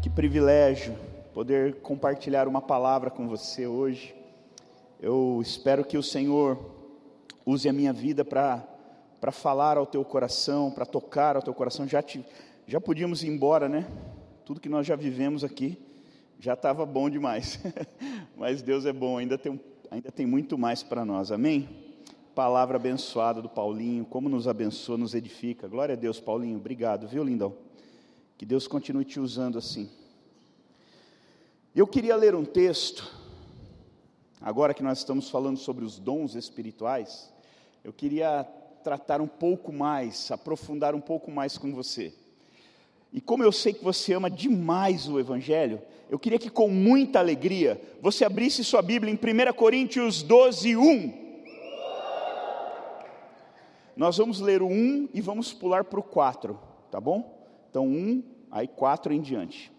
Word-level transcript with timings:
Que 0.00 0.08
privilégio 0.08 0.96
poder 1.34 1.80
compartilhar 1.80 2.46
uma 2.46 2.62
palavra 2.62 3.10
com 3.10 3.26
você 3.26 3.66
hoje. 3.66 4.14
Eu 5.00 5.40
espero 5.42 5.84
que 5.84 5.98
o 5.98 6.02
Senhor 6.04 6.56
use 7.44 7.68
a 7.68 7.72
minha 7.72 7.92
vida 7.92 8.24
para 8.24 8.62
falar 9.32 9.76
ao 9.76 9.84
teu 9.84 10.04
coração, 10.04 10.70
para 10.70 10.86
tocar 10.86 11.34
ao 11.34 11.42
teu 11.42 11.52
coração. 11.52 11.86
Já 11.88 12.00
te, 12.00 12.24
já 12.64 12.80
podíamos 12.80 13.24
ir 13.24 13.28
embora, 13.28 13.68
né? 13.68 13.88
Tudo 14.44 14.60
que 14.60 14.68
nós 14.68 14.86
já 14.86 14.94
vivemos 14.94 15.42
aqui 15.42 15.76
já 16.38 16.54
estava 16.54 16.86
bom 16.86 17.10
demais. 17.10 17.58
Mas 18.38 18.62
Deus 18.62 18.86
é 18.86 18.92
bom, 18.92 19.18
ainda 19.18 19.36
tem, 19.36 19.60
ainda 19.90 20.12
tem 20.12 20.26
muito 20.26 20.56
mais 20.56 20.80
para 20.80 21.04
nós. 21.04 21.32
Amém? 21.32 21.68
Palavra 22.36 22.76
abençoada 22.76 23.42
do 23.42 23.48
Paulinho, 23.48 24.04
como 24.04 24.28
nos 24.28 24.46
abençoa, 24.46 24.96
nos 24.96 25.12
edifica. 25.12 25.66
Glória 25.66 25.94
a 25.94 25.98
Deus, 25.98 26.20
Paulinho. 26.20 26.56
Obrigado, 26.56 27.08
viu, 27.08 27.24
lindão? 27.24 27.67
Que 28.38 28.46
Deus 28.46 28.68
continue 28.68 29.04
te 29.04 29.18
usando 29.18 29.58
assim. 29.58 29.90
Eu 31.74 31.88
queria 31.88 32.14
ler 32.14 32.36
um 32.36 32.44
texto, 32.44 33.10
agora 34.40 34.72
que 34.72 34.82
nós 34.82 34.98
estamos 34.98 35.28
falando 35.28 35.58
sobre 35.58 35.84
os 35.84 35.98
dons 35.98 36.36
espirituais, 36.36 37.32
eu 37.82 37.92
queria 37.92 38.44
tratar 38.84 39.20
um 39.20 39.26
pouco 39.26 39.72
mais, 39.72 40.30
aprofundar 40.30 40.94
um 40.94 41.00
pouco 41.00 41.32
mais 41.32 41.58
com 41.58 41.72
você. 41.72 42.14
E 43.12 43.20
como 43.20 43.42
eu 43.42 43.50
sei 43.50 43.72
que 43.72 43.82
você 43.82 44.12
ama 44.12 44.30
demais 44.30 45.08
o 45.08 45.18
Evangelho, 45.18 45.82
eu 46.08 46.16
queria 46.16 46.38
que 46.38 46.48
com 46.48 46.68
muita 46.68 47.18
alegria 47.18 47.82
você 48.00 48.24
abrisse 48.24 48.62
sua 48.62 48.82
Bíblia 48.82 49.12
em 49.12 49.16
1 49.16 49.52
Coríntios 49.54 50.22
12, 50.22 50.76
1. 50.76 51.28
Nós 53.96 54.16
vamos 54.16 54.38
ler 54.38 54.62
o 54.62 54.68
1 54.68 55.08
e 55.12 55.20
vamos 55.20 55.52
pular 55.52 55.82
para 55.82 55.98
o 55.98 56.04
4, 56.04 56.56
tá 56.88 57.00
bom? 57.00 57.37
Então, 57.70 57.86
1, 57.86 58.22
aí 58.50 58.66
4 58.66 59.12
em 59.12 59.20
diante. 59.20 59.72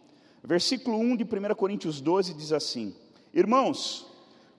Versículo 0.43 0.97
1 0.97 1.17
de 1.17 1.23
1 1.23 1.55
Coríntios 1.55 2.01
12 2.01 2.33
diz 2.33 2.51
assim: 2.51 2.95
Irmãos, 3.33 4.07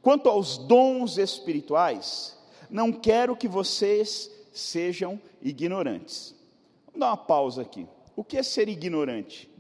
quanto 0.03 0.29
aos 0.29 0.59
dons 0.59 1.19
espirituais, 1.19 2.37
não 2.69 2.93
quero 2.93 3.37
que 3.37 3.49
vocês 3.49 4.31
sejam 4.53 5.21
ignorantes. 5.41 6.35
Vamos 6.87 7.01
dar 7.01 7.09
uma 7.09 7.17
pausa 7.17 7.63
aqui. 7.63 7.87
O 8.15 8.25
que 8.25 8.37
é 8.37 8.43
ser 8.43 8.69
ignorante? 8.69 9.51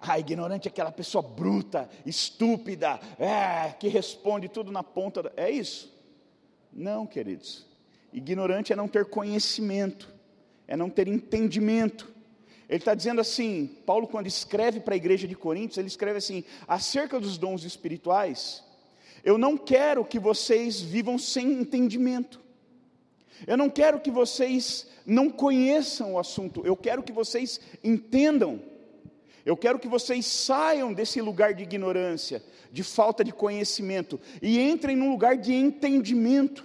Ah, 0.00 0.18
ignorante 0.18 0.66
é 0.66 0.70
aquela 0.70 0.90
pessoa 0.90 1.22
bruta, 1.22 1.88
estúpida, 2.04 2.98
é, 3.18 3.70
que 3.78 3.86
responde 3.86 4.48
tudo 4.48 4.72
na 4.72 4.82
ponta. 4.82 5.22
Da... 5.22 5.32
É 5.36 5.48
isso? 5.48 5.96
Não, 6.72 7.06
queridos. 7.06 7.66
Ignorante 8.12 8.72
é 8.72 8.76
não 8.76 8.88
ter 8.88 9.06
conhecimento, 9.06 10.12
é 10.66 10.76
não 10.76 10.90
ter 10.90 11.06
entendimento. 11.06 12.11
Ele 12.72 12.78
está 12.78 12.94
dizendo 12.94 13.20
assim, 13.20 13.66
Paulo, 13.84 14.08
quando 14.08 14.26
escreve 14.26 14.80
para 14.80 14.94
a 14.94 14.96
igreja 14.96 15.28
de 15.28 15.34
Coríntios, 15.34 15.76
ele 15.76 15.88
escreve 15.88 16.16
assim: 16.16 16.42
acerca 16.66 17.20
dos 17.20 17.36
dons 17.36 17.64
espirituais, 17.64 18.64
eu 19.22 19.36
não 19.36 19.58
quero 19.58 20.02
que 20.06 20.18
vocês 20.18 20.80
vivam 20.80 21.18
sem 21.18 21.52
entendimento. 21.52 22.40
Eu 23.46 23.58
não 23.58 23.68
quero 23.68 24.00
que 24.00 24.10
vocês 24.10 24.86
não 25.04 25.28
conheçam 25.28 26.14
o 26.14 26.18
assunto, 26.18 26.62
eu 26.64 26.74
quero 26.74 27.02
que 27.02 27.12
vocês 27.12 27.60
entendam. 27.84 28.58
Eu 29.44 29.54
quero 29.54 29.78
que 29.78 29.86
vocês 29.86 30.24
saiam 30.24 30.94
desse 30.94 31.20
lugar 31.20 31.52
de 31.52 31.64
ignorância, 31.64 32.42
de 32.72 32.82
falta 32.82 33.22
de 33.22 33.34
conhecimento, 33.34 34.18
e 34.40 34.58
entrem 34.58 34.96
num 34.96 35.10
lugar 35.10 35.36
de 35.36 35.52
entendimento. 35.52 36.64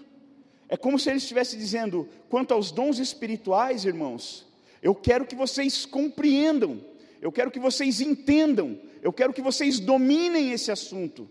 É 0.69 0.77
como 0.77 0.97
se 0.97 1.09
ele 1.09 1.17
estivesse 1.17 1.57
dizendo: 1.57 2.07
quanto 2.29 2.53
aos 2.53 2.71
dons 2.71 2.97
espirituais, 2.97 3.83
irmãos, 3.83 4.46
eu 4.81 4.93
quero 4.93 5.25
que 5.25 5.35
vocês 5.35 5.85
compreendam, 5.85 6.79
eu 7.21 7.31
quero 7.31 7.51
que 7.51 7.59
vocês 7.59 8.01
entendam, 8.01 8.79
eu 9.01 9.11
quero 9.11 9.33
que 9.33 9.41
vocês 9.41 9.79
dominem 9.79 10.51
esse 10.51 10.71
assunto. 10.71 11.29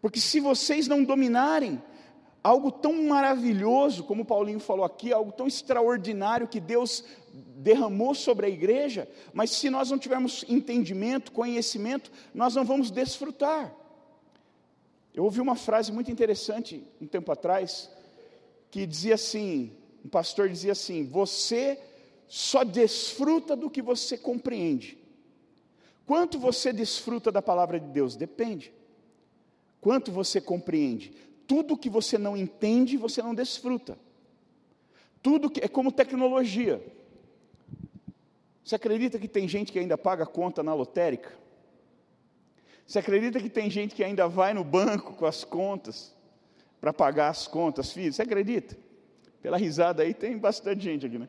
Porque 0.00 0.20
se 0.20 0.40
vocês 0.40 0.88
não 0.88 1.04
dominarem, 1.04 1.80
algo 2.42 2.72
tão 2.72 3.04
maravilhoso, 3.04 4.02
como 4.02 4.24
Paulinho 4.24 4.58
falou 4.58 4.84
aqui, 4.84 5.12
algo 5.12 5.32
tão 5.32 5.46
extraordinário 5.46 6.48
que 6.48 6.58
Deus 6.58 7.04
derramou 7.32 8.14
sobre 8.14 8.46
a 8.46 8.48
igreja, 8.48 9.08
mas 9.32 9.50
se 9.50 9.70
nós 9.70 9.90
não 9.90 9.98
tivermos 9.98 10.44
entendimento, 10.48 11.30
conhecimento, 11.32 12.10
nós 12.34 12.54
não 12.54 12.64
vamos 12.64 12.90
desfrutar. 12.90 13.72
Eu 15.14 15.24
ouvi 15.24 15.40
uma 15.40 15.54
frase 15.54 15.92
muito 15.92 16.10
interessante 16.10 16.84
um 17.00 17.06
tempo 17.06 17.30
atrás, 17.30 17.90
que 18.70 18.86
dizia 18.86 19.14
assim: 19.14 19.72
um 20.04 20.08
pastor 20.08 20.48
dizia 20.48 20.72
assim, 20.72 21.04
você 21.04 21.78
só 22.34 22.64
desfruta 22.64 23.54
do 23.54 23.68
que 23.68 23.82
você 23.82 24.16
compreende. 24.16 24.96
Quanto 26.06 26.38
você 26.38 26.72
desfruta 26.72 27.30
da 27.30 27.42
palavra 27.42 27.78
de 27.78 27.86
Deus? 27.88 28.16
Depende. 28.16 28.72
Quanto 29.82 30.10
você 30.10 30.40
compreende? 30.40 31.12
Tudo 31.46 31.76
que 31.76 31.90
você 31.90 32.16
não 32.16 32.34
entende, 32.34 32.96
você 32.96 33.20
não 33.20 33.34
desfruta. 33.34 33.98
Tudo 35.22 35.50
que 35.50 35.60
é 35.60 35.68
como 35.68 35.92
tecnologia. 35.92 36.82
Você 38.64 38.76
acredita 38.76 39.18
que 39.18 39.28
tem 39.28 39.46
gente 39.46 39.70
que 39.70 39.78
ainda 39.78 39.98
paga 39.98 40.24
conta 40.24 40.62
na 40.62 40.72
lotérica? 40.72 41.34
Você 42.86 42.98
acredita 42.98 43.40
que 43.40 43.50
tem 43.50 43.68
gente 43.68 43.94
que 43.94 44.02
ainda 44.02 44.26
vai 44.26 44.54
no 44.54 44.64
banco 44.64 45.12
com 45.12 45.26
as 45.26 45.44
contas 45.44 46.16
para 46.80 46.94
pagar 46.94 47.28
as 47.28 47.46
contas, 47.46 47.92
filho? 47.92 48.10
Você 48.10 48.22
acredita? 48.22 48.74
Pela 49.42 49.58
risada 49.58 50.02
aí 50.02 50.14
tem 50.14 50.38
bastante 50.38 50.82
gente 50.82 51.04
aqui, 51.04 51.18
né? 51.18 51.28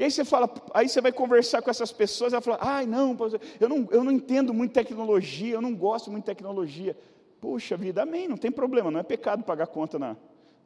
E 0.00 0.04
aí 0.04 0.10
você 0.10 0.24
fala, 0.24 0.50
aí 0.72 0.88
você 0.88 0.98
vai 0.98 1.12
conversar 1.12 1.60
com 1.60 1.68
essas 1.68 1.92
pessoas, 1.92 2.32
ela 2.32 2.40
fala, 2.40 2.56
ai 2.62 2.86
não, 2.86 3.14
eu 3.60 3.68
não, 3.68 3.86
eu 3.90 4.02
não 4.02 4.10
entendo 4.10 4.54
muito 4.54 4.72
tecnologia, 4.72 5.52
eu 5.52 5.60
não 5.60 5.76
gosto 5.76 6.10
muito 6.10 6.24
de 6.24 6.30
tecnologia. 6.30 6.96
Puxa 7.38 7.76
vida, 7.76 8.00
amém, 8.00 8.26
não 8.26 8.38
tem 8.38 8.50
problema, 8.50 8.90
não 8.90 8.98
é 8.98 9.02
pecado 9.02 9.44
pagar 9.44 9.66
conta 9.66 9.98
na, 9.98 10.16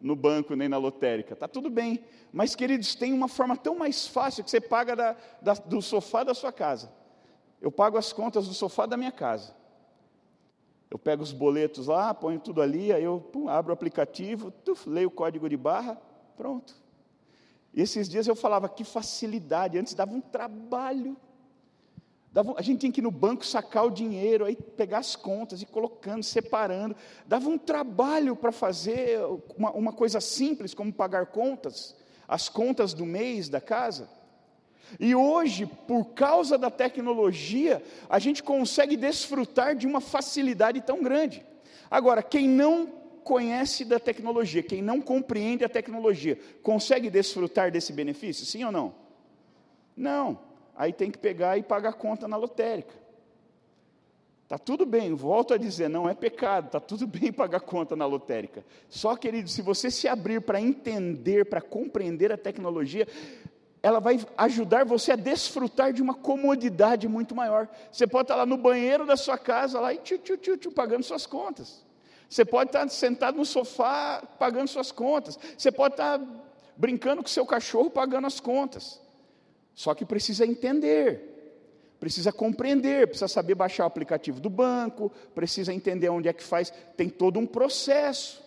no 0.00 0.15
banco 0.15 0.55
nem 0.55 0.69
na 0.69 0.77
lotérica, 0.77 1.34
está 1.34 1.49
tudo 1.49 1.69
bem. 1.69 2.05
Mas, 2.33 2.55
queridos, 2.55 2.95
tem 2.95 3.12
uma 3.12 3.27
forma 3.27 3.56
tão 3.56 3.75
mais 3.75 4.06
fácil 4.06 4.45
que 4.45 4.50
você 4.53 4.61
paga 4.61 4.95
da, 4.95 5.17
da, 5.43 5.55
do 5.55 5.83
sofá 5.83 6.22
da 6.22 6.33
sua 6.33 6.53
casa. 6.53 6.93
Eu 7.61 7.72
pago 7.72 7.99
as 7.99 8.12
contas 8.12 8.47
do 8.47 8.55
sofá 8.55 8.87
da 8.87 8.97
minha 8.97 9.11
casa. 9.11 9.53
Eu 10.89 10.97
pego 10.97 11.25
os 11.25 11.33
boletos 11.33 11.89
lá, 11.89 12.15
ponho 12.15 12.39
tudo 12.39 12.62
ali, 12.62 12.93
aí 12.93 13.03
eu 13.03 13.19
pum, 13.33 13.49
abro 13.49 13.72
o 13.72 13.75
aplicativo, 13.75 14.53
tuf, 14.65 14.89
leio 14.89 15.09
o 15.09 15.11
código 15.11 15.49
de 15.49 15.56
barra, 15.56 16.01
pronto. 16.37 16.84
E 17.74 17.82
esses 17.82 18.08
dias 18.08 18.26
eu 18.28 18.36
falava, 18.36 18.68
que 18.68 18.84
facilidade, 18.84 19.76
antes 19.76 19.94
dava 19.94 20.14
um 20.14 20.20
trabalho. 20.20 21.16
Dava, 22.32 22.54
a 22.56 22.62
gente 22.62 22.80
tinha 22.80 22.92
que 22.92 23.00
ir 23.00 23.02
no 23.02 23.10
banco 23.10 23.44
sacar 23.44 23.84
o 23.84 23.90
dinheiro, 23.90 24.44
aí 24.44 24.54
pegar 24.54 24.98
as 24.98 25.16
contas 25.16 25.60
e 25.60 25.66
colocando, 25.66 26.22
separando. 26.22 26.94
Dava 27.26 27.48
um 27.48 27.58
trabalho 27.58 28.36
para 28.36 28.52
fazer 28.52 29.18
uma, 29.56 29.72
uma 29.72 29.92
coisa 29.92 30.20
simples, 30.20 30.72
como 30.72 30.92
pagar 30.92 31.26
contas, 31.26 31.96
as 32.28 32.48
contas 32.48 32.94
do 32.94 33.04
mês 33.04 33.48
da 33.48 33.60
casa. 33.60 34.08
E 35.00 35.14
hoje, 35.14 35.66
por 35.66 36.06
causa 36.14 36.56
da 36.56 36.70
tecnologia, 36.70 37.82
a 38.08 38.20
gente 38.20 38.42
consegue 38.42 38.96
desfrutar 38.96 39.74
de 39.74 39.86
uma 39.86 40.00
facilidade 40.00 40.80
tão 40.80 41.02
grande. 41.02 41.44
Agora, 41.91 42.22
quem 42.22 42.48
não 42.48 43.03
conhece 43.24 43.84
da 43.84 43.98
tecnologia, 43.98 44.62
quem 44.62 44.82
não 44.82 45.00
compreende 45.00 45.64
a 45.64 45.68
tecnologia, 45.68 46.38
consegue 46.62 47.10
desfrutar 47.10 47.72
desse 47.72 47.92
benefício? 47.92 48.46
Sim 48.46 48.64
ou 48.64 48.70
não? 48.70 48.94
Não. 49.96 50.38
Aí 50.76 50.92
tem 50.92 51.10
que 51.10 51.18
pegar 51.18 51.56
e 51.58 51.62
pagar 51.62 51.90
a 51.90 51.94
conta 51.94 52.28
na 52.28 52.36
lotérica. 52.36 52.94
Está 54.44 54.58
tudo 54.58 54.84
bem, 54.84 55.14
volto 55.14 55.54
a 55.54 55.56
dizer, 55.56 55.88
não 55.88 56.08
é 56.08 56.14
pecado, 56.14 56.66
está 56.66 56.78
tudo 56.78 57.06
bem 57.08 57.32
pagar 57.32 57.60
conta 57.60 57.96
na 57.96 58.04
lotérica. 58.04 58.64
Só, 58.88 59.16
querido, 59.16 59.48
se 59.48 59.62
você 59.62 59.91
se 59.91 60.06
abrir 60.06 60.41
para 60.42 60.60
entender, 60.60 61.46
para 61.46 61.62
compreender 61.62 62.30
a 62.30 62.36
tecnologia, 62.36 63.08
ela 63.82 64.00
vai 64.00 64.18
ajudar 64.36 64.84
você 64.84 65.12
a 65.12 65.16
desfrutar 65.16 65.92
de 65.92 66.02
uma 66.02 66.14
comodidade 66.14 67.08
muito 67.08 67.34
maior. 67.34 67.68
Você 67.91 68.06
pode 68.06 68.24
estar 68.24 68.36
lá 68.36 68.46
no 68.46 68.56
banheiro 68.56 69.06
da 69.06 69.16
sua 69.16 69.38
casa, 69.38 69.80
lá 69.80 69.94
e 69.94 69.98
tchu, 69.98 70.18
tchu, 70.18 70.56
tchu, 70.56 70.70
pagando 70.70 71.04
suas 71.04 71.27
contas. 71.27 71.84
Você 72.28 72.44
pode 72.44 72.71
estar 72.71 72.88
sentado 72.88 73.36
no 73.36 73.44
sofá 73.44 74.22
pagando 74.38 74.68
suas 74.68 74.91
contas. 74.91 75.38
Você 75.56 75.71
pode 75.71 75.94
estar 75.94 76.21
brincando 76.76 77.22
com 77.22 77.28
seu 77.28 77.47
cachorro 77.47 77.91
pagando 77.91 78.26
as 78.26 78.41
contas. 78.41 79.00
Só 79.74 79.94
que 79.94 80.04
precisa 80.04 80.47
entender, 80.47 81.94
precisa 81.98 82.32
compreender, 82.32 83.06
precisa 83.06 83.28
saber 83.28 83.54
baixar 83.54 83.84
o 83.84 83.86
aplicativo 83.86 84.41
do 84.41 84.48
banco, 84.48 85.10
precisa 85.34 85.72
entender 85.72 86.09
onde 86.09 86.28
é 86.28 86.32
que 86.32 86.42
faz. 86.42 86.72
Tem 86.97 87.09
todo 87.09 87.38
um 87.38 87.47
processo 87.47 88.42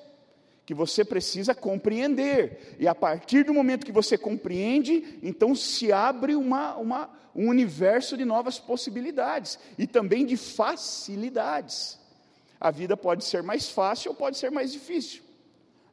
que 0.65 0.73
você 0.73 1.05
precisa 1.05 1.55
compreender. 1.55 2.75
E 2.79 2.87
a 2.87 2.95
partir 2.95 3.43
do 3.43 3.53
momento 3.53 3.85
que 3.85 3.91
você 3.91 4.17
compreende, 4.17 5.17
então 5.23 5.55
se 5.55 5.91
abre 5.91 6.35
uma, 6.35 6.75
uma, 6.75 7.09
um 7.33 7.47
universo 7.47 8.17
de 8.17 8.25
novas 8.25 8.59
possibilidades 8.59 9.57
e 9.77 9.87
também 9.87 10.25
de 10.25 10.35
facilidades. 10.35 11.97
A 12.59 12.71
vida 12.71 12.97
pode 12.97 13.23
ser 13.23 13.43
mais 13.43 13.69
fácil 13.69 14.11
ou 14.11 14.15
pode 14.15 14.37
ser 14.37 14.49
mais 14.51 14.71
difícil. 14.71 15.21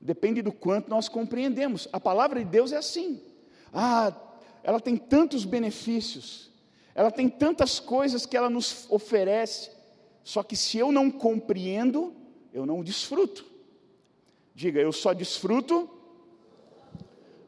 Depende 0.01 0.43
do 0.43 0.53
quanto 0.53 0.89
nós 0.89 1.09
compreendemos. 1.09 1.89
A 1.93 2.01
palavra 2.01 2.39
de 2.41 2.47
Deus 2.47 2.73
é 2.73 2.77
assim. 2.77 3.21
Ah, 3.73 4.13
ela 4.63 4.81
tem 4.81 4.97
tantos 4.97 5.45
benefícios. 5.45 6.51
Ela 6.95 7.11
tem 7.11 7.29
tantas 7.29 7.81
coisas 7.81 8.25
que 8.25 8.37
ela 8.37 8.49
nos 8.49 8.87
oferece, 8.89 9.71
só 10.23 10.43
que 10.43 10.57
se 10.57 10.79
eu 10.79 10.93
não 10.93 11.11
compreendo, 11.11 12.15
eu 12.53 12.65
não 12.65 12.85
desfruto. 12.85 13.45
Diga, 14.55 14.81
eu 14.81 14.93
só 14.93 15.13
desfruto 15.13 15.91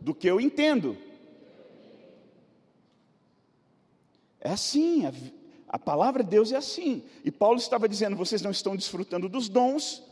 do 0.01 0.13
que 0.13 0.27
eu 0.27 0.41
entendo. 0.41 0.99
É 4.41 4.51
assim, 4.51 5.05
a, 5.69 5.79
palavra 5.79 6.23
de 6.23 6.31
Deus 6.31 6.53
é 6.53 6.57
assim. 6.57 7.03
E 7.25 7.31
Paulo 7.31 7.59
estava 7.59 7.89
dizendo: 7.89 8.17
vocês 8.17 8.43
não 8.43 8.51
estão 8.51 8.77
desfrutando 8.77 9.29
dos 9.29 9.49
dons, 9.49 10.03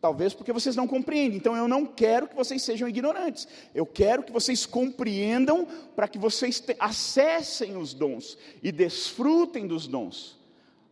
talvez 0.00 0.34
porque 0.34 0.52
vocês 0.52 0.76
não 0.76 0.86
compreendem. 0.86 1.36
Então 1.36 1.56
eu 1.56 1.68
não 1.68 1.86
quero 1.86 2.28
que 2.28 2.36
vocês 2.36 2.62
sejam 2.62 2.88
ignorantes. 2.88 3.48
Eu 3.74 3.86
quero 3.86 4.22
que 4.22 4.32
vocês 4.32 4.66
compreendam 4.66 5.66
para 5.94 6.08
que 6.08 6.18
vocês 6.18 6.62
acessem 6.78 7.76
os 7.76 7.94
dons 7.94 8.38
e 8.62 8.70
desfrutem 8.70 9.66
dos 9.66 9.86
dons. 9.86 10.38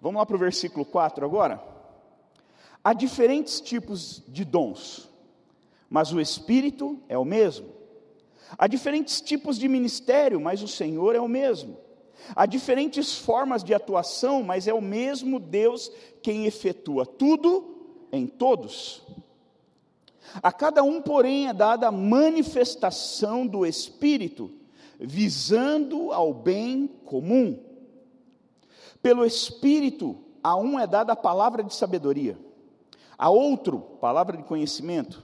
Vamos 0.00 0.18
lá 0.18 0.26
para 0.26 0.36
o 0.36 0.38
versículo 0.38 0.84
4 0.84 1.24
agora? 1.24 1.62
Há 2.82 2.92
diferentes 2.92 3.60
tipos 3.60 4.22
de 4.26 4.44
dons, 4.44 5.08
mas 5.88 6.12
o 6.12 6.20
Espírito 6.20 6.98
é 7.08 7.16
o 7.16 7.24
mesmo. 7.24 7.68
Há 8.58 8.66
diferentes 8.66 9.20
tipos 9.20 9.58
de 9.58 9.68
ministério, 9.68 10.40
mas 10.40 10.62
o 10.62 10.68
Senhor 10.68 11.14
é 11.14 11.20
o 11.20 11.28
mesmo. 11.28 11.78
Há 12.34 12.46
diferentes 12.46 13.18
formas 13.18 13.62
de 13.62 13.74
atuação, 13.74 14.42
mas 14.42 14.66
é 14.66 14.74
o 14.74 14.80
mesmo 14.80 15.38
Deus 15.38 15.90
quem 16.22 16.46
efetua 16.46 17.04
tudo 17.04 17.72
em 18.12 18.26
todos. 18.26 19.02
A 20.42 20.52
cada 20.52 20.82
um, 20.82 21.02
porém, 21.02 21.48
é 21.48 21.52
dada 21.52 21.88
a 21.88 21.92
manifestação 21.92 23.46
do 23.46 23.66
Espírito, 23.66 24.50
visando 24.98 26.12
ao 26.12 26.32
bem 26.32 26.86
comum. 27.04 27.58
Pelo 29.02 29.26
Espírito, 29.26 30.16
a 30.42 30.56
um 30.56 30.78
é 30.78 30.86
dada 30.86 31.12
a 31.12 31.16
palavra 31.16 31.62
de 31.62 31.74
sabedoria, 31.74 32.38
a 33.18 33.28
outro, 33.28 33.80
palavra 34.00 34.36
de 34.36 34.44
conhecimento, 34.44 35.22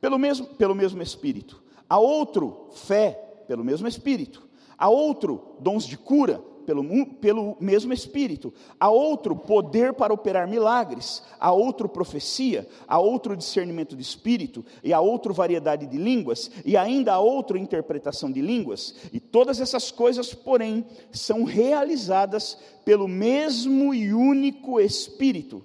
pelo 0.00 0.18
mesmo, 0.18 0.46
pelo 0.46 0.74
mesmo 0.74 1.02
Espírito, 1.02 1.62
a 1.88 1.98
outro, 1.98 2.68
fé, 2.72 3.12
pelo 3.46 3.64
mesmo 3.64 3.88
Espírito, 3.88 4.43
a 4.78 4.88
outro, 4.88 5.56
dons 5.60 5.84
de 5.84 5.96
cura, 5.96 6.42
pelo, 6.64 7.06
pelo 7.06 7.56
mesmo 7.60 7.92
Espírito, 7.92 8.52
a 8.80 8.90
outro 8.90 9.36
poder 9.36 9.92
para 9.92 10.12
operar 10.12 10.48
milagres, 10.48 11.22
a 11.38 11.52
outro 11.52 11.88
profecia, 11.88 12.66
a 12.88 12.98
outro 12.98 13.36
discernimento 13.36 13.94
de 13.94 14.02
espírito, 14.02 14.64
e 14.82 14.92
a 14.92 15.00
outro 15.00 15.32
variedade 15.32 15.86
de 15.86 15.96
línguas, 15.96 16.50
e 16.64 16.76
ainda 16.76 17.12
a 17.14 17.18
outro 17.18 17.56
interpretação 17.56 18.32
de 18.32 18.40
línguas, 18.40 18.94
e 19.12 19.20
todas 19.20 19.60
essas 19.60 19.90
coisas, 19.90 20.34
porém, 20.34 20.84
são 21.12 21.44
realizadas 21.44 22.58
pelo 22.84 23.06
mesmo 23.06 23.94
e 23.94 24.12
único 24.12 24.80
Espírito, 24.80 25.62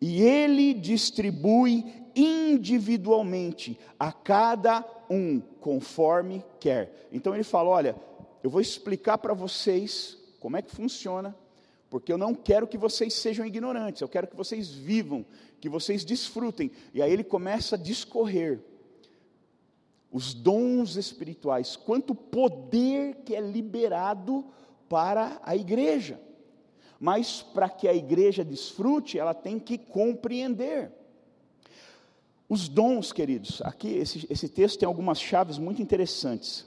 e 0.00 0.20
ele 0.20 0.74
distribui 0.74 1.84
individualmente 2.14 3.78
a 3.98 4.12
cada 4.12 4.84
um 5.08 5.40
conforme 5.60 6.44
quer. 6.58 7.08
Então 7.12 7.34
ele 7.34 7.44
fala: 7.44 7.70
olha, 7.70 7.96
eu 8.42 8.50
vou 8.50 8.60
explicar 8.60 9.18
para 9.18 9.34
vocês 9.34 10.18
como 10.40 10.56
é 10.56 10.62
que 10.62 10.74
funciona, 10.74 11.36
porque 11.88 12.12
eu 12.12 12.18
não 12.18 12.34
quero 12.34 12.66
que 12.66 12.78
vocês 12.78 13.14
sejam 13.14 13.46
ignorantes, 13.46 14.02
eu 14.02 14.08
quero 14.08 14.26
que 14.26 14.34
vocês 14.34 14.70
vivam, 14.70 15.24
que 15.60 15.68
vocês 15.68 16.04
desfrutem. 16.04 16.70
E 16.92 17.00
aí 17.00 17.12
ele 17.12 17.22
começa 17.22 17.76
a 17.76 17.78
discorrer 17.78 18.60
os 20.10 20.34
dons 20.34 20.96
espirituais, 20.96 21.76
quanto 21.76 22.14
poder 22.14 23.16
que 23.24 23.34
é 23.34 23.40
liberado 23.40 24.44
para 24.88 25.40
a 25.42 25.56
igreja. 25.56 26.20
Mas 26.98 27.42
para 27.42 27.68
que 27.68 27.88
a 27.88 27.94
igreja 27.94 28.44
desfrute, 28.44 29.18
ela 29.18 29.34
tem 29.34 29.58
que 29.58 29.78
compreender. 29.78 30.92
Os 32.48 32.68
dons, 32.68 33.12
queridos, 33.12 33.62
aqui 33.62 33.88
esse, 33.88 34.26
esse 34.28 34.48
texto 34.48 34.78
tem 34.78 34.86
algumas 34.86 35.20
chaves 35.20 35.56
muito 35.56 35.80
interessantes. 35.80 36.66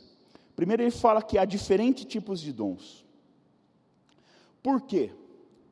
Primeiro, 0.56 0.84
ele 0.84 0.92
fala 0.92 1.22
que 1.22 1.38
há 1.38 1.46
diferentes 1.46 2.06
tipos 2.06 2.40
de 2.40 2.54
dons. 2.54 3.06
Por 4.64 4.82
quê? 4.82 5.12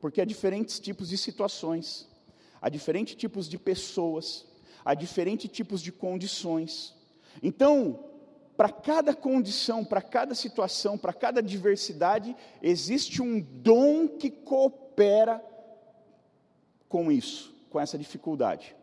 Porque 0.00 0.20
há 0.20 0.24
diferentes 0.24 0.78
tipos 0.78 1.08
de 1.08 1.16
situações, 1.16 2.08
há 2.60 2.68
diferentes 2.68 3.14
tipos 3.14 3.48
de 3.48 3.58
pessoas, 3.58 4.46
há 4.84 4.94
diferentes 4.94 5.50
tipos 5.50 5.80
de 5.80 5.90
condições. 5.90 6.94
Então, 7.42 8.04
para 8.56 8.68
cada 8.68 9.14
condição, 9.14 9.84
para 9.84 10.02
cada 10.02 10.34
situação, 10.34 10.96
para 10.96 11.12
cada 11.12 11.42
diversidade, 11.42 12.36
existe 12.62 13.20
um 13.20 13.40
dom 13.40 14.06
que 14.06 14.30
coopera 14.30 15.42
com 16.88 17.10
isso, 17.10 17.52
com 17.70 17.80
essa 17.80 17.98
dificuldade. 17.98 18.76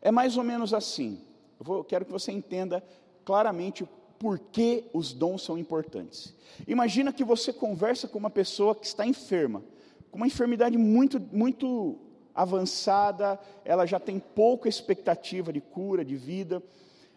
É 0.00 0.10
mais 0.10 0.36
ou 0.36 0.42
menos 0.42 0.74
assim. 0.74 1.24
Eu, 1.58 1.64
vou, 1.64 1.84
quero 1.84 2.04
que 2.04 2.10
você 2.10 2.32
entenda 2.32 2.82
claramente 3.24 3.86
por 4.20 4.38
que 4.38 4.84
os 4.92 5.14
dons 5.14 5.42
são 5.42 5.56
importantes. 5.56 6.36
Imagina 6.68 7.10
que 7.10 7.24
você 7.24 7.54
conversa 7.54 8.06
com 8.06 8.18
uma 8.18 8.28
pessoa 8.28 8.74
que 8.74 8.84
está 8.84 9.06
enferma, 9.06 9.64
com 10.10 10.18
uma 10.18 10.26
enfermidade 10.26 10.76
muito, 10.76 11.18
muito 11.32 11.98
avançada, 12.34 13.40
ela 13.64 13.86
já 13.86 13.98
tem 13.98 14.18
pouca 14.18 14.68
expectativa 14.68 15.50
de 15.50 15.62
cura, 15.62 16.04
de 16.04 16.16
vida, 16.16 16.62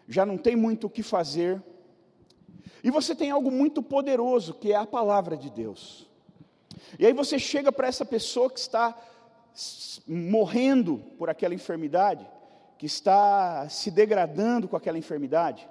já 0.08 0.24
não 0.24 0.38
tem 0.38 0.56
muito 0.56 0.86
o 0.86 0.90
que 0.90 1.02
fazer. 1.02 1.62
E 2.82 2.90
você 2.90 3.14
tem 3.14 3.30
algo 3.30 3.50
muito 3.50 3.82
poderoso, 3.82 4.54
que 4.54 4.72
é 4.72 4.76
a 4.76 4.86
palavra 4.86 5.36
de 5.36 5.50
Deus. 5.50 6.08
E 6.98 7.04
aí 7.04 7.12
você 7.12 7.38
chega 7.38 7.70
para 7.70 7.86
essa 7.86 8.06
pessoa 8.06 8.48
que 8.48 8.58
está 8.58 8.96
morrendo 10.06 10.96
por 11.18 11.28
aquela 11.28 11.54
enfermidade, 11.54 12.26
que 12.78 12.86
está 12.86 13.68
se 13.68 13.90
degradando 13.90 14.66
com 14.66 14.76
aquela 14.76 14.96
enfermidade, 14.96 15.68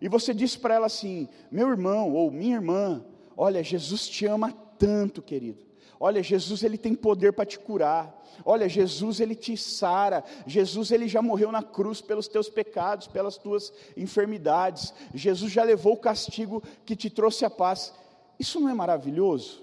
e 0.00 0.08
você 0.08 0.32
diz 0.34 0.56
para 0.56 0.74
ela 0.74 0.86
assim: 0.86 1.28
meu 1.50 1.68
irmão 1.68 2.12
ou 2.12 2.30
minha 2.30 2.56
irmã, 2.56 3.04
olha, 3.36 3.62
Jesus 3.62 4.08
te 4.08 4.26
ama 4.26 4.52
tanto, 4.78 5.22
querido. 5.22 5.64
Olha, 5.98 6.22
Jesus 6.22 6.64
ele 6.64 6.76
tem 6.76 6.94
poder 6.94 7.32
para 7.32 7.46
te 7.46 7.58
curar. 7.58 8.20
Olha, 8.44 8.68
Jesus 8.68 9.20
ele 9.20 9.36
te 9.36 9.56
sara. 9.56 10.24
Jesus 10.46 10.90
ele 10.90 11.06
já 11.06 11.22
morreu 11.22 11.52
na 11.52 11.62
cruz 11.62 12.00
pelos 12.00 12.26
teus 12.26 12.48
pecados, 12.48 13.06
pelas 13.06 13.36
tuas 13.36 13.72
enfermidades. 13.96 14.92
Jesus 15.14 15.52
já 15.52 15.62
levou 15.62 15.92
o 15.92 16.00
castigo 16.00 16.60
que 16.84 16.96
te 16.96 17.08
trouxe 17.08 17.44
a 17.44 17.50
paz. 17.50 17.94
Isso 18.36 18.58
não 18.58 18.68
é 18.68 18.74
maravilhoso? 18.74 19.62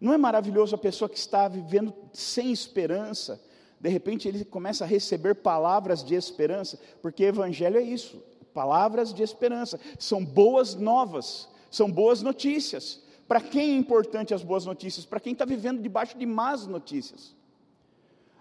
Não 0.00 0.12
é 0.12 0.18
maravilhoso 0.18 0.74
a 0.74 0.78
pessoa 0.78 1.08
que 1.08 1.18
está 1.18 1.48
vivendo 1.48 1.94
sem 2.12 2.52
esperança, 2.52 3.40
de 3.80 3.88
repente 3.88 4.26
ele 4.26 4.44
começa 4.44 4.84
a 4.84 4.86
receber 4.86 5.36
palavras 5.36 6.02
de 6.02 6.14
esperança, 6.14 6.78
porque 7.02 7.24
evangelho 7.24 7.78
é 7.78 7.82
isso, 7.82 8.22
palavras 8.56 9.12
de 9.12 9.22
esperança, 9.22 9.78
são 9.98 10.24
boas 10.24 10.74
novas, 10.74 11.46
são 11.70 11.92
boas 11.92 12.22
notícias. 12.22 13.02
Para 13.28 13.38
quem 13.38 13.72
é 13.72 13.76
importante 13.76 14.32
as 14.32 14.42
boas 14.42 14.64
notícias? 14.64 15.04
Para 15.04 15.20
quem 15.20 15.34
está 15.34 15.44
vivendo 15.44 15.82
debaixo 15.82 16.16
de 16.16 16.24
más 16.24 16.66
notícias. 16.66 17.36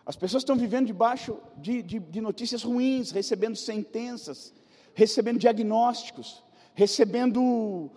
As 0.05 0.15
pessoas 0.15 0.43
estão 0.43 0.55
vivendo 0.55 0.88
debaixo 0.88 1.38
de, 1.57 1.81
de, 1.81 2.00
de 2.00 2.22
notícias 2.22 2.63
ruins, 2.63 3.12
recebendo 3.12 3.57
sentenças, 3.57 4.53
recebendo 4.93 5.39
diagnósticos, 5.39 6.41
recebendo 6.74 7.91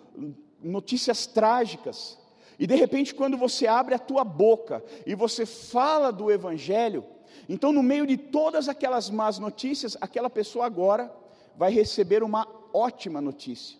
notícias 0.60 1.25
trágicas. 1.25 2.18
E 2.58 2.66
de 2.66 2.75
repente, 2.75 3.14
quando 3.14 3.37
você 3.37 3.68
abre 3.68 3.94
a 3.94 3.98
tua 4.10 4.25
boca 4.25 4.82
e 5.06 5.14
você 5.14 5.46
fala 5.46 6.10
do 6.10 6.32
Evangelho, 6.32 7.04
então 7.48 7.72
no 7.72 7.82
meio 7.82 8.04
de 8.06 8.16
todas 8.16 8.68
aquelas 8.68 9.08
más 9.08 9.38
notícias, 9.38 9.96
aquela 10.00 10.28
pessoa 10.28 10.66
agora 10.66 11.12
vai 11.59 11.73
receber 11.73 12.23
uma 12.23 12.47
ótima 12.73 13.21
notícia. 13.21 13.77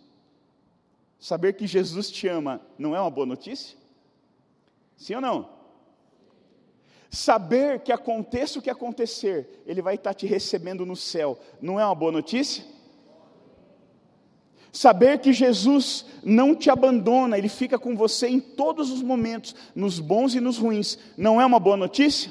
Saber 1.19 1.53
que 1.53 1.65
Jesus 1.65 2.11
te 2.11 2.27
ama 2.27 2.61
não 2.77 2.95
é 2.95 3.01
uma 3.01 3.09
boa 3.09 3.25
notícia? 3.25 3.79
Sim 4.97 5.15
ou 5.15 5.21
não? 5.21 5.49
Saber 7.09 7.81
que 7.81 7.93
aconteça 7.93 8.59
o 8.59 8.63
que 8.63 8.69
acontecer, 8.69 9.63
Ele 9.65 9.81
vai 9.81 9.95
estar 9.95 10.13
te 10.13 10.27
recebendo 10.27 10.85
no 10.85 10.97
céu, 10.97 11.39
não 11.63 11.79
é 11.79 11.85
uma 11.85 11.95
boa 11.95 12.11
notícia? 12.11 12.65
Saber 14.73 15.21
que 15.21 15.33
Jesus 15.33 16.05
não 16.23 16.55
te 16.55 16.69
abandona, 16.69 17.39
Ele 17.39 17.49
fica 17.49 17.79
com 17.79 17.97
você 17.97 18.29
em 18.29 18.41
todos 18.41 18.91
os 18.91 19.03
momentos, 19.03 19.55
nos 19.75 20.01
bons 20.01 20.35
e 20.35 20.41
nos 20.41 20.59
ruins, 20.59 20.99
não 21.17 21.41
é 21.41 21.47
uma 21.47 21.61
boa 21.61 21.77
notícia? 21.77 22.31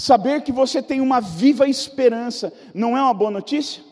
Saber 0.00 0.42
que 0.42 0.50
você 0.50 0.82
tem 0.82 0.98
uma 0.98 1.20
viva 1.20 1.68
esperança 1.68 2.50
não 2.72 2.96
é 2.96 3.02
uma 3.02 3.12
boa 3.12 3.30
notícia? 3.30 3.82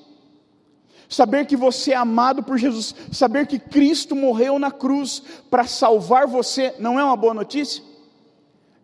Saber 1.06 1.44
que 1.44 1.54
você 1.54 1.92
é 1.92 1.96
amado 1.96 2.42
por 2.42 2.56
Jesus, 2.56 2.94
saber 3.12 3.46
que 3.46 3.58
Cristo 3.58 4.16
morreu 4.16 4.58
na 4.58 4.70
cruz 4.70 5.22
para 5.50 5.66
salvar 5.66 6.26
você, 6.26 6.74
não 6.78 6.98
é 6.98 7.04
uma 7.04 7.14
boa 7.14 7.34
notícia? 7.34 7.84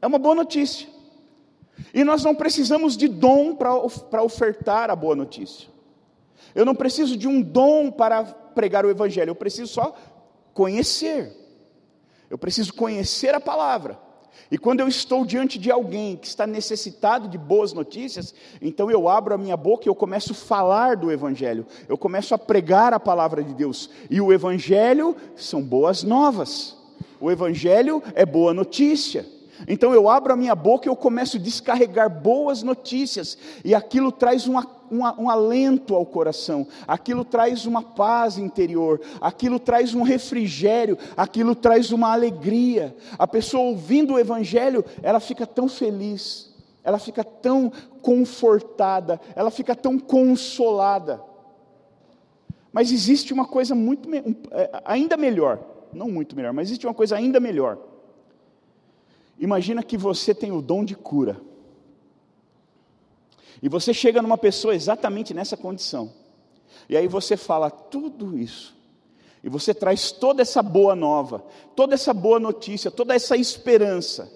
É 0.02 0.06
uma 0.06 0.18
boa 0.18 0.34
notícia. 0.34 0.86
E 1.94 2.04
nós 2.04 2.22
não 2.22 2.34
precisamos 2.34 2.94
de 2.94 3.08
dom 3.08 3.56
para 3.56 4.22
ofertar 4.22 4.90
a 4.90 4.96
boa 4.96 5.16
notícia. 5.16 5.70
Eu 6.54 6.66
não 6.66 6.74
preciso 6.74 7.16
de 7.16 7.26
um 7.26 7.40
dom 7.40 7.90
para 7.90 8.22
pregar 8.22 8.84
o 8.84 8.90
Evangelho, 8.90 9.30
eu 9.30 9.34
preciso 9.34 9.72
só 9.72 9.96
conhecer. 10.52 11.34
Eu 12.28 12.36
preciso 12.36 12.74
conhecer 12.74 13.34
a 13.34 13.40
palavra. 13.40 14.03
E 14.50 14.58
quando 14.58 14.80
eu 14.80 14.88
estou 14.88 15.24
diante 15.24 15.58
de 15.58 15.70
alguém 15.70 16.16
que 16.16 16.26
está 16.26 16.46
necessitado 16.46 17.28
de 17.28 17.38
boas 17.38 17.72
notícias, 17.72 18.34
então 18.60 18.90
eu 18.90 19.08
abro 19.08 19.34
a 19.34 19.38
minha 19.38 19.56
boca 19.56 19.84
e 19.86 19.88
eu 19.88 19.94
começo 19.94 20.32
a 20.32 20.34
falar 20.34 20.96
do 20.96 21.10
Evangelho, 21.10 21.66
eu 21.88 21.96
começo 21.96 22.34
a 22.34 22.38
pregar 22.38 22.92
a 22.92 23.00
palavra 23.00 23.42
de 23.42 23.54
Deus. 23.54 23.90
E 24.10 24.20
o 24.20 24.32
Evangelho 24.32 25.16
são 25.34 25.62
boas 25.62 26.02
novas, 26.02 26.76
o 27.20 27.30
Evangelho 27.30 28.02
é 28.14 28.26
boa 28.26 28.52
notícia. 28.52 29.26
Então 29.68 29.94
eu 29.94 30.08
abro 30.08 30.32
a 30.32 30.36
minha 30.36 30.54
boca 30.54 30.88
e 30.88 30.90
eu 30.90 30.96
começo 30.96 31.36
a 31.36 31.40
descarregar 31.40 32.10
boas 32.10 32.62
notícias, 32.62 33.38
e 33.64 33.74
aquilo 33.74 34.10
traz 34.10 34.48
um, 34.48 34.58
um, 34.58 35.02
um, 35.18 35.30
alento 35.30 35.94
ao 35.94 36.04
coração, 36.04 36.66
aquilo 36.86 37.24
traz 37.24 37.64
uma 37.64 37.82
paz 37.82 38.36
interior, 38.36 39.00
aquilo 39.20 39.58
traz 39.58 39.94
um 39.94 40.02
refrigério, 40.02 40.98
aquilo 41.16 41.54
traz 41.54 41.92
uma 41.92 42.12
alegria. 42.12 42.94
A 43.18 43.26
pessoa 43.26 43.64
ouvindo 43.64 44.14
o 44.14 44.18
Evangelho, 44.18 44.84
ela 45.02 45.20
fica 45.20 45.46
tão 45.46 45.68
feliz, 45.68 46.52
ela 46.82 46.98
fica 46.98 47.22
tão 47.22 47.72
confortada, 48.02 49.20
ela 49.36 49.50
fica 49.50 49.74
tão 49.74 49.98
consolada. 49.98 51.22
Mas 52.72 52.90
existe 52.90 53.32
uma 53.32 53.46
coisa 53.46 53.72
muito, 53.72 54.08
é, 54.50 54.82
ainda 54.84 55.16
melhor, 55.16 55.60
não 55.92 56.08
muito 56.08 56.34
melhor, 56.34 56.52
mas 56.52 56.68
existe 56.68 56.84
uma 56.86 56.94
coisa 56.94 57.16
ainda 57.16 57.38
melhor 57.38 57.93
Imagina 59.38 59.82
que 59.82 59.96
você 59.96 60.34
tem 60.34 60.52
o 60.52 60.62
dom 60.62 60.84
de 60.84 60.94
cura. 60.94 61.40
E 63.62 63.68
você 63.68 63.94
chega 63.94 64.20
numa 64.20 64.38
pessoa 64.38 64.74
exatamente 64.74 65.32
nessa 65.32 65.56
condição. 65.56 66.12
E 66.88 66.96
aí 66.96 67.08
você 67.08 67.36
fala 67.36 67.70
tudo 67.70 68.36
isso. 68.36 68.74
E 69.42 69.48
você 69.48 69.74
traz 69.74 70.10
toda 70.10 70.42
essa 70.42 70.62
boa 70.62 70.94
nova, 70.94 71.44
toda 71.76 71.94
essa 71.94 72.14
boa 72.14 72.40
notícia, 72.40 72.90
toda 72.90 73.14
essa 73.14 73.36
esperança. 73.36 74.32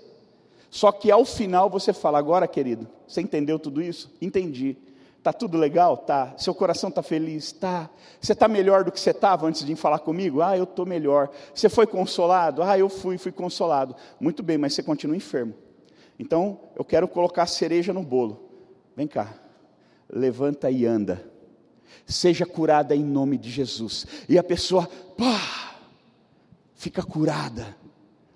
Só 0.70 0.92
que 0.92 1.10
ao 1.10 1.24
final 1.24 1.70
você 1.70 1.92
fala: 1.92 2.18
agora, 2.18 2.46
querido, 2.46 2.86
você 3.06 3.20
entendeu 3.20 3.58
tudo 3.58 3.80
isso? 3.80 4.10
Entendi. 4.20 4.76
Tá 5.22 5.32
tudo 5.32 5.58
legal? 5.58 5.96
Tá. 5.96 6.34
Seu 6.36 6.54
coração 6.54 6.90
tá 6.90 7.02
feliz? 7.02 7.52
Tá. 7.52 7.90
Você 8.20 8.34
tá 8.34 8.46
melhor 8.48 8.84
do 8.84 8.92
que 8.92 9.00
você 9.00 9.10
estava 9.10 9.46
antes 9.46 9.64
de 9.64 9.74
falar 9.74 9.98
comigo? 9.98 10.40
Ah, 10.40 10.56
eu 10.56 10.66
tô 10.66 10.84
melhor. 10.84 11.30
Você 11.54 11.68
foi 11.68 11.86
consolado? 11.86 12.62
Ah, 12.62 12.78
eu 12.78 12.88
fui, 12.88 13.18
fui 13.18 13.32
consolado. 13.32 13.94
Muito 14.20 14.42
bem, 14.42 14.56
mas 14.56 14.74
você 14.74 14.82
continua 14.82 15.16
enfermo. 15.16 15.54
Então, 16.18 16.60
eu 16.76 16.84
quero 16.84 17.06
colocar 17.06 17.44
a 17.44 17.46
cereja 17.46 17.92
no 17.92 18.02
bolo. 18.02 18.48
Vem 18.96 19.06
cá. 19.06 19.34
Levanta 20.08 20.70
e 20.70 20.86
anda. 20.86 21.24
Seja 22.06 22.46
curada 22.46 22.94
em 22.96 23.04
nome 23.04 23.36
de 23.36 23.50
Jesus. 23.50 24.06
E 24.28 24.38
a 24.38 24.42
pessoa, 24.42 24.88
pá, 25.16 25.76
fica 26.74 27.02
curada. 27.02 27.76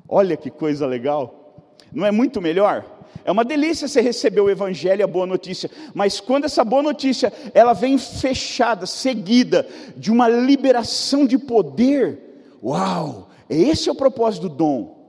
Olha 0.08 0.36
que 0.36 0.50
coisa 0.50 0.86
legal. 0.86 1.72
Não 1.92 2.06
é 2.06 2.10
muito 2.10 2.40
melhor? 2.40 2.84
É 3.24 3.30
uma 3.30 3.44
delícia 3.44 3.86
você 3.86 4.00
receber 4.00 4.40
o 4.40 4.50
evangelho 4.50 5.00
e 5.00 5.02
a 5.02 5.06
boa 5.06 5.26
notícia, 5.26 5.70
mas 5.94 6.20
quando 6.20 6.44
essa 6.44 6.64
boa 6.64 6.82
notícia, 6.82 7.32
ela 7.54 7.72
vem 7.72 7.96
fechada, 7.98 8.86
seguida 8.86 9.66
de 9.96 10.10
uma 10.10 10.28
liberação 10.28 11.26
de 11.26 11.38
poder, 11.38 12.18
uau, 12.62 13.30
esse 13.48 13.88
é 13.88 13.92
o 13.92 13.96
propósito 13.96 14.48
do 14.48 14.54
dom. 14.54 15.02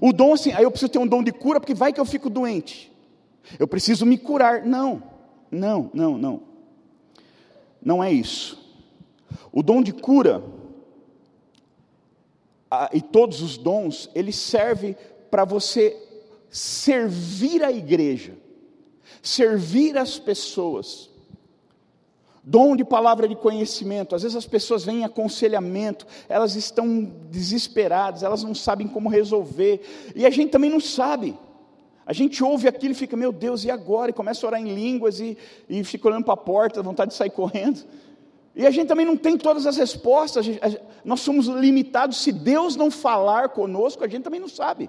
O 0.00 0.12
dom 0.12 0.32
assim, 0.32 0.52
aí 0.52 0.64
eu 0.64 0.70
preciso 0.70 0.90
ter 0.90 0.98
um 0.98 1.06
dom 1.06 1.22
de 1.22 1.32
cura 1.32 1.60
porque 1.60 1.74
vai 1.74 1.92
que 1.92 2.00
eu 2.00 2.04
fico 2.04 2.30
doente. 2.30 2.90
Eu 3.58 3.68
preciso 3.68 4.06
me 4.06 4.16
curar. 4.16 4.64
Não. 4.64 5.02
Não, 5.50 5.90
não, 5.92 6.18
não. 6.18 6.42
Não 7.80 8.02
é 8.02 8.10
isso. 8.10 8.58
O 9.52 9.62
dom 9.62 9.82
de 9.82 9.92
cura 9.92 10.42
e 12.92 13.00
todos 13.00 13.40
os 13.40 13.56
dons, 13.56 14.10
ele 14.14 14.32
serve 14.32 14.96
para 15.30 15.44
você 15.44 15.96
servir 16.54 17.64
a 17.64 17.72
igreja, 17.72 18.38
servir 19.20 19.98
as 19.98 20.20
pessoas. 20.20 21.10
Dom 22.44 22.76
de 22.76 22.84
palavra 22.84 23.26
de 23.26 23.34
conhecimento. 23.34 24.14
Às 24.14 24.22
vezes 24.22 24.36
as 24.36 24.46
pessoas 24.46 24.84
vêm 24.84 25.00
em 25.00 25.04
aconselhamento, 25.04 26.06
elas 26.28 26.54
estão 26.54 27.02
desesperadas, 27.28 28.22
elas 28.22 28.44
não 28.44 28.54
sabem 28.54 28.86
como 28.86 29.08
resolver, 29.08 29.80
e 30.14 30.24
a 30.24 30.30
gente 30.30 30.52
também 30.52 30.70
não 30.70 30.78
sabe. 30.78 31.36
A 32.06 32.12
gente 32.12 32.44
ouve 32.44 32.68
aquilo 32.68 32.92
e 32.92 32.96
fica, 32.96 33.16
meu 33.16 33.32
Deus, 33.32 33.64
e 33.64 33.70
agora? 33.70 34.10
E 34.10 34.14
começa 34.14 34.46
a 34.46 34.48
orar 34.48 34.60
em 34.60 34.72
línguas 34.72 35.18
e, 35.18 35.36
e 35.68 35.82
fica 35.82 36.06
olhando 36.06 36.24
para 36.24 36.34
a 36.34 36.36
porta, 36.36 36.80
vontade 36.82 37.10
de 37.10 37.16
sair 37.16 37.30
correndo. 37.30 37.82
E 38.54 38.64
a 38.64 38.70
gente 38.70 38.86
também 38.86 39.06
não 39.06 39.16
tem 39.16 39.36
todas 39.36 39.66
as 39.66 39.76
respostas, 39.76 40.44
gente, 40.44 40.60
a, 40.62 40.70
nós 41.04 41.18
somos 41.18 41.46
limitados. 41.48 42.18
Se 42.18 42.30
Deus 42.30 42.76
não 42.76 42.92
falar 42.92 43.48
conosco, 43.48 44.04
a 44.04 44.08
gente 44.08 44.22
também 44.22 44.38
não 44.38 44.48
sabe. 44.48 44.88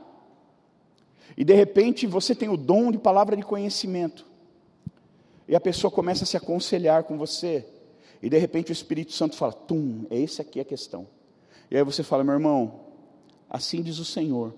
E 1.38 1.44
de 1.44 1.54
repente 1.54 2.08
você 2.08 2.34
tem 2.34 2.50
o 2.50 2.58
dom 2.58 2.92
de 2.92 2.98
palavra 2.98 3.36
de 3.36 3.44
conhecimento. 3.44 4.26
E 5.48 5.56
a 5.56 5.60
pessoa 5.60 5.92
começa 5.92 6.24
a 6.24 6.28
se 6.28 6.38
aconselhar 6.38 7.04
com 7.04 7.18
você. 7.18 7.66
E 8.22 8.30
de 8.30 8.38
repente 8.38 8.72
o 8.72 8.74
Espírito 8.74 9.14
Santo 9.14 9.36
fala: 9.36 9.54
Tum, 9.54 10.06
é 10.10 10.18
esse 10.18 10.42
aqui 10.42 10.60
a 10.60 10.66
questão. 10.66 11.08
E 11.70 11.78
aí 11.78 11.84
você 11.84 12.04
fala: 12.04 12.24
Meu 12.24 12.34
irmão, 12.34 12.80
assim 13.50 13.82
diz 13.82 14.00
o 14.00 14.06
Senhor. 14.06 14.54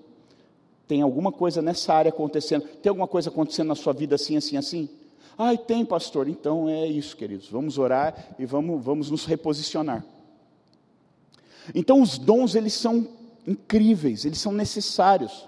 Tem 0.87 1.01
alguma 1.01 1.31
coisa 1.31 1.61
nessa 1.61 1.93
área 1.93 2.09
acontecendo? 2.09 2.65
Tem 2.81 2.89
alguma 2.89 3.07
coisa 3.07 3.29
acontecendo 3.29 3.67
na 3.67 3.75
sua 3.75 3.91
vida 3.91 4.15
assim, 4.15 4.37
assim, 4.37 4.55
assim? 4.55 4.89
Ai, 5.37 5.57
tem, 5.57 5.85
pastor. 5.85 6.29
Então 6.29 6.69
é 6.69 6.87
isso, 6.87 7.17
queridos. 7.17 7.49
Vamos 7.49 7.77
orar 7.77 8.35
e 8.39 8.45
vamos, 8.45 8.83
vamos 8.83 9.11
nos 9.11 9.25
reposicionar. 9.25 10.05
Então 11.75 12.01
os 12.01 12.17
dons, 12.17 12.55
eles 12.55 12.73
são 12.73 13.07
incríveis, 13.45 14.23
eles 14.23 14.39
são 14.39 14.53
necessários. 14.53 15.47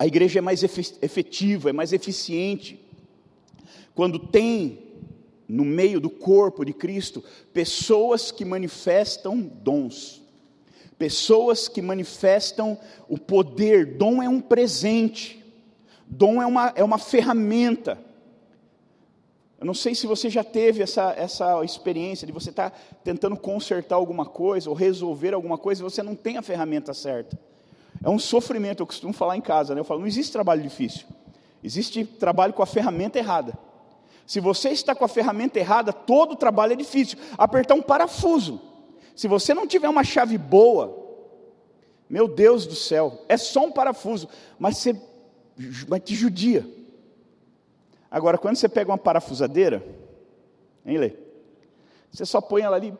A 0.00 0.06
igreja 0.06 0.38
é 0.38 0.40
mais 0.40 0.62
efetiva, 0.62 1.68
é 1.68 1.74
mais 1.74 1.92
eficiente, 1.92 2.82
quando 3.94 4.18
tem 4.18 4.78
no 5.46 5.62
meio 5.62 6.00
do 6.00 6.08
corpo 6.08 6.64
de 6.64 6.72
Cristo 6.72 7.22
pessoas 7.52 8.30
que 8.30 8.42
manifestam 8.42 9.38
dons, 9.38 10.22
pessoas 10.96 11.68
que 11.68 11.82
manifestam 11.82 12.78
o 13.10 13.18
poder. 13.18 13.98
Dom 13.98 14.22
é 14.22 14.28
um 14.28 14.40
presente, 14.40 15.44
dom 16.06 16.40
é 16.40 16.46
uma, 16.46 16.72
é 16.74 16.82
uma 16.82 16.96
ferramenta. 16.96 17.98
Eu 19.60 19.66
não 19.66 19.74
sei 19.74 19.94
se 19.94 20.06
você 20.06 20.30
já 20.30 20.42
teve 20.42 20.82
essa, 20.82 21.12
essa 21.12 21.62
experiência 21.62 22.26
de 22.26 22.32
você 22.32 22.48
estar 22.48 22.70
tá 22.70 22.78
tentando 23.04 23.36
consertar 23.36 23.96
alguma 23.96 24.24
coisa 24.24 24.70
ou 24.70 24.74
resolver 24.74 25.34
alguma 25.34 25.58
coisa 25.58 25.82
e 25.82 25.84
você 25.84 26.02
não 26.02 26.14
tem 26.14 26.38
a 26.38 26.42
ferramenta 26.42 26.94
certa. 26.94 27.49
É 28.02 28.08
um 28.08 28.18
sofrimento, 28.18 28.80
eu 28.80 28.86
costumo 28.86 29.12
falar 29.12 29.36
em 29.36 29.40
casa, 29.40 29.74
né? 29.74 29.80
Eu 29.80 29.84
falo, 29.84 30.00
não 30.00 30.06
existe 30.06 30.32
trabalho 30.32 30.62
difícil. 30.62 31.06
Existe 31.62 32.04
trabalho 32.04 32.52
com 32.52 32.62
a 32.62 32.66
ferramenta 32.66 33.18
errada. 33.18 33.58
Se 34.26 34.40
você 34.40 34.70
está 34.70 34.94
com 34.94 35.04
a 35.04 35.08
ferramenta 35.08 35.58
errada, 35.58 35.92
todo 35.92 36.36
trabalho 36.36 36.72
é 36.72 36.76
difícil. 36.76 37.18
Apertar 37.36 37.74
um 37.74 37.82
parafuso. 37.82 38.60
Se 39.14 39.28
você 39.28 39.52
não 39.52 39.66
tiver 39.66 39.88
uma 39.88 40.04
chave 40.04 40.38
boa, 40.38 40.96
meu 42.08 42.26
Deus 42.26 42.66
do 42.66 42.74
céu, 42.74 43.24
é 43.28 43.36
só 43.36 43.66
um 43.66 43.72
parafuso, 43.72 44.28
mas 44.58 44.78
você 44.78 44.96
vai 45.86 46.00
te 46.00 46.14
judia. 46.14 46.66
Agora, 48.10 48.38
quando 48.38 48.56
você 48.56 48.68
pega 48.68 48.90
uma 48.90 48.98
parafusadeira, 48.98 49.84
hein, 50.86 50.96
Lê? 50.96 51.12
Você 52.10 52.24
só 52.24 52.40
põe 52.40 52.62
ela 52.62 52.76
ali. 52.76 52.94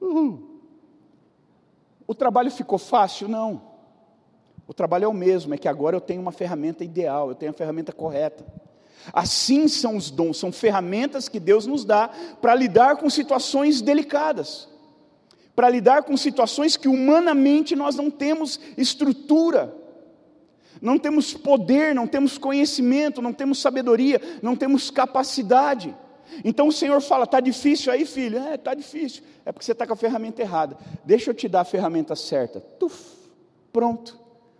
Uhul. 0.00 0.49
O 2.10 2.14
trabalho 2.16 2.50
ficou 2.50 2.76
fácil? 2.76 3.28
Não. 3.28 3.62
O 4.66 4.74
trabalho 4.74 5.04
é 5.04 5.06
o 5.06 5.14
mesmo, 5.14 5.54
é 5.54 5.56
que 5.56 5.68
agora 5.68 5.94
eu 5.94 6.00
tenho 6.00 6.20
uma 6.20 6.32
ferramenta 6.32 6.82
ideal, 6.82 7.28
eu 7.28 7.36
tenho 7.36 7.52
a 7.52 7.54
ferramenta 7.54 7.92
correta. 7.92 8.44
Assim 9.12 9.68
são 9.68 9.96
os 9.96 10.10
dons, 10.10 10.36
são 10.36 10.50
ferramentas 10.50 11.28
que 11.28 11.38
Deus 11.38 11.68
nos 11.68 11.84
dá 11.84 12.10
para 12.42 12.52
lidar 12.56 12.96
com 12.96 13.08
situações 13.08 13.80
delicadas, 13.80 14.68
para 15.54 15.68
lidar 15.68 16.02
com 16.02 16.16
situações 16.16 16.76
que 16.76 16.88
humanamente 16.88 17.76
nós 17.76 17.94
não 17.94 18.10
temos 18.10 18.58
estrutura, 18.76 19.72
não 20.82 20.98
temos 20.98 21.32
poder, 21.32 21.94
não 21.94 22.08
temos 22.08 22.36
conhecimento, 22.36 23.22
não 23.22 23.32
temos 23.32 23.60
sabedoria, 23.60 24.20
não 24.42 24.56
temos 24.56 24.90
capacidade. 24.90 25.96
Então 26.44 26.68
o 26.68 26.72
Senhor 26.72 27.00
fala: 27.00 27.24
está 27.24 27.40
difícil 27.40 27.92
aí, 27.92 28.04
filho? 28.04 28.38
É, 28.38 28.54
está 28.54 28.74
difícil. 28.74 29.22
É 29.44 29.52
porque 29.52 29.64
você 29.64 29.72
está 29.72 29.86
com 29.86 29.92
a 29.92 29.96
ferramenta 29.96 30.42
errada. 30.42 30.76
Deixa 31.04 31.30
eu 31.30 31.34
te 31.34 31.48
dar 31.48 31.62
a 31.62 31.64
ferramenta 31.64 32.14
certa. 32.14 32.60
Tuf, 32.60 33.16
pronto. 33.72 34.18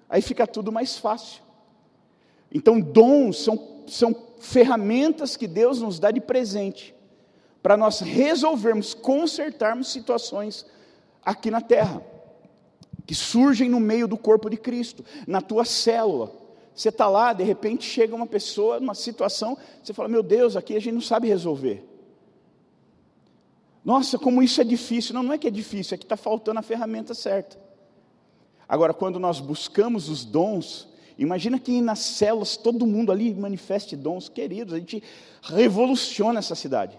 Aí 0.09 0.23
fica 0.23 0.47
tudo 0.47 0.73
mais 0.73 0.99
fácil. 0.99 1.43
Então, 2.53 2.81
dons 2.81 3.45
são, 3.45 3.85
são 3.87 4.15
ferramentas 4.41 5.37
que 5.37 5.47
Deus 5.47 5.81
nos 5.81 5.99
dá 5.99 6.11
de 6.11 6.21
presente 6.21 6.95
para 7.63 7.77
nós 7.77 8.01
resolvermos, 8.01 8.95
consertarmos 8.95 9.93
situações 9.93 10.67
aqui 11.25 11.51
na 11.51 11.61
terra, 11.61 12.03
que 13.07 13.15
surgem 13.15 13.69
no 13.69 13.79
meio 13.79 14.09
do 14.09 14.17
corpo 14.17 14.49
de 14.49 14.57
Cristo, 14.57 15.05
na 15.27 15.41
tua 15.41 15.65
célula. 15.65 16.33
Você 16.81 16.89
está 16.89 17.11
lá, 17.11 17.35
de 17.35 17.45
repente 17.45 17.85
chega 17.85 18.17
uma 18.17 18.27
pessoa, 18.27 18.81
numa 18.81 18.95
situação, 18.95 19.55
você 19.83 19.93
fala: 19.93 20.09
Meu 20.09 20.23
Deus, 20.23 20.57
aqui 20.57 20.75
a 20.75 20.81
gente 20.81 20.95
não 20.95 21.01
sabe 21.03 21.29
resolver. 21.29 21.85
Nossa, 23.85 24.19
como 24.19 24.43
isso 24.43 24.63
é 24.63 24.65
difícil. 24.65 25.13
Não, 25.13 25.23
não 25.23 25.35
é 25.35 25.37
que 25.37 25.47
é 25.47 25.51
difícil, 25.51 25.95
é 25.95 25.99
que 25.99 26.07
está 26.07 26.17
faltando 26.17 26.59
a 26.59 26.63
ferramenta 26.63 27.13
certa. 27.13 27.59
Agora, 28.67 28.95
quando 28.95 29.19
nós 29.19 29.41
buscamos 29.41 30.09
os 30.09 30.25
dons, 30.25 30.89
imagina 31.19 31.59
que 31.59 31.83
nas 31.83 31.99
células 31.99 32.57
todo 32.57 32.87
mundo 32.87 33.13
ali 33.13 33.35
manifeste 33.35 33.95
dons, 33.95 34.31
queridos, 34.31 34.73
a 34.73 34.79
gente 34.79 35.03
revoluciona 35.43 36.39
essa 36.39 36.55
cidade. 36.55 36.99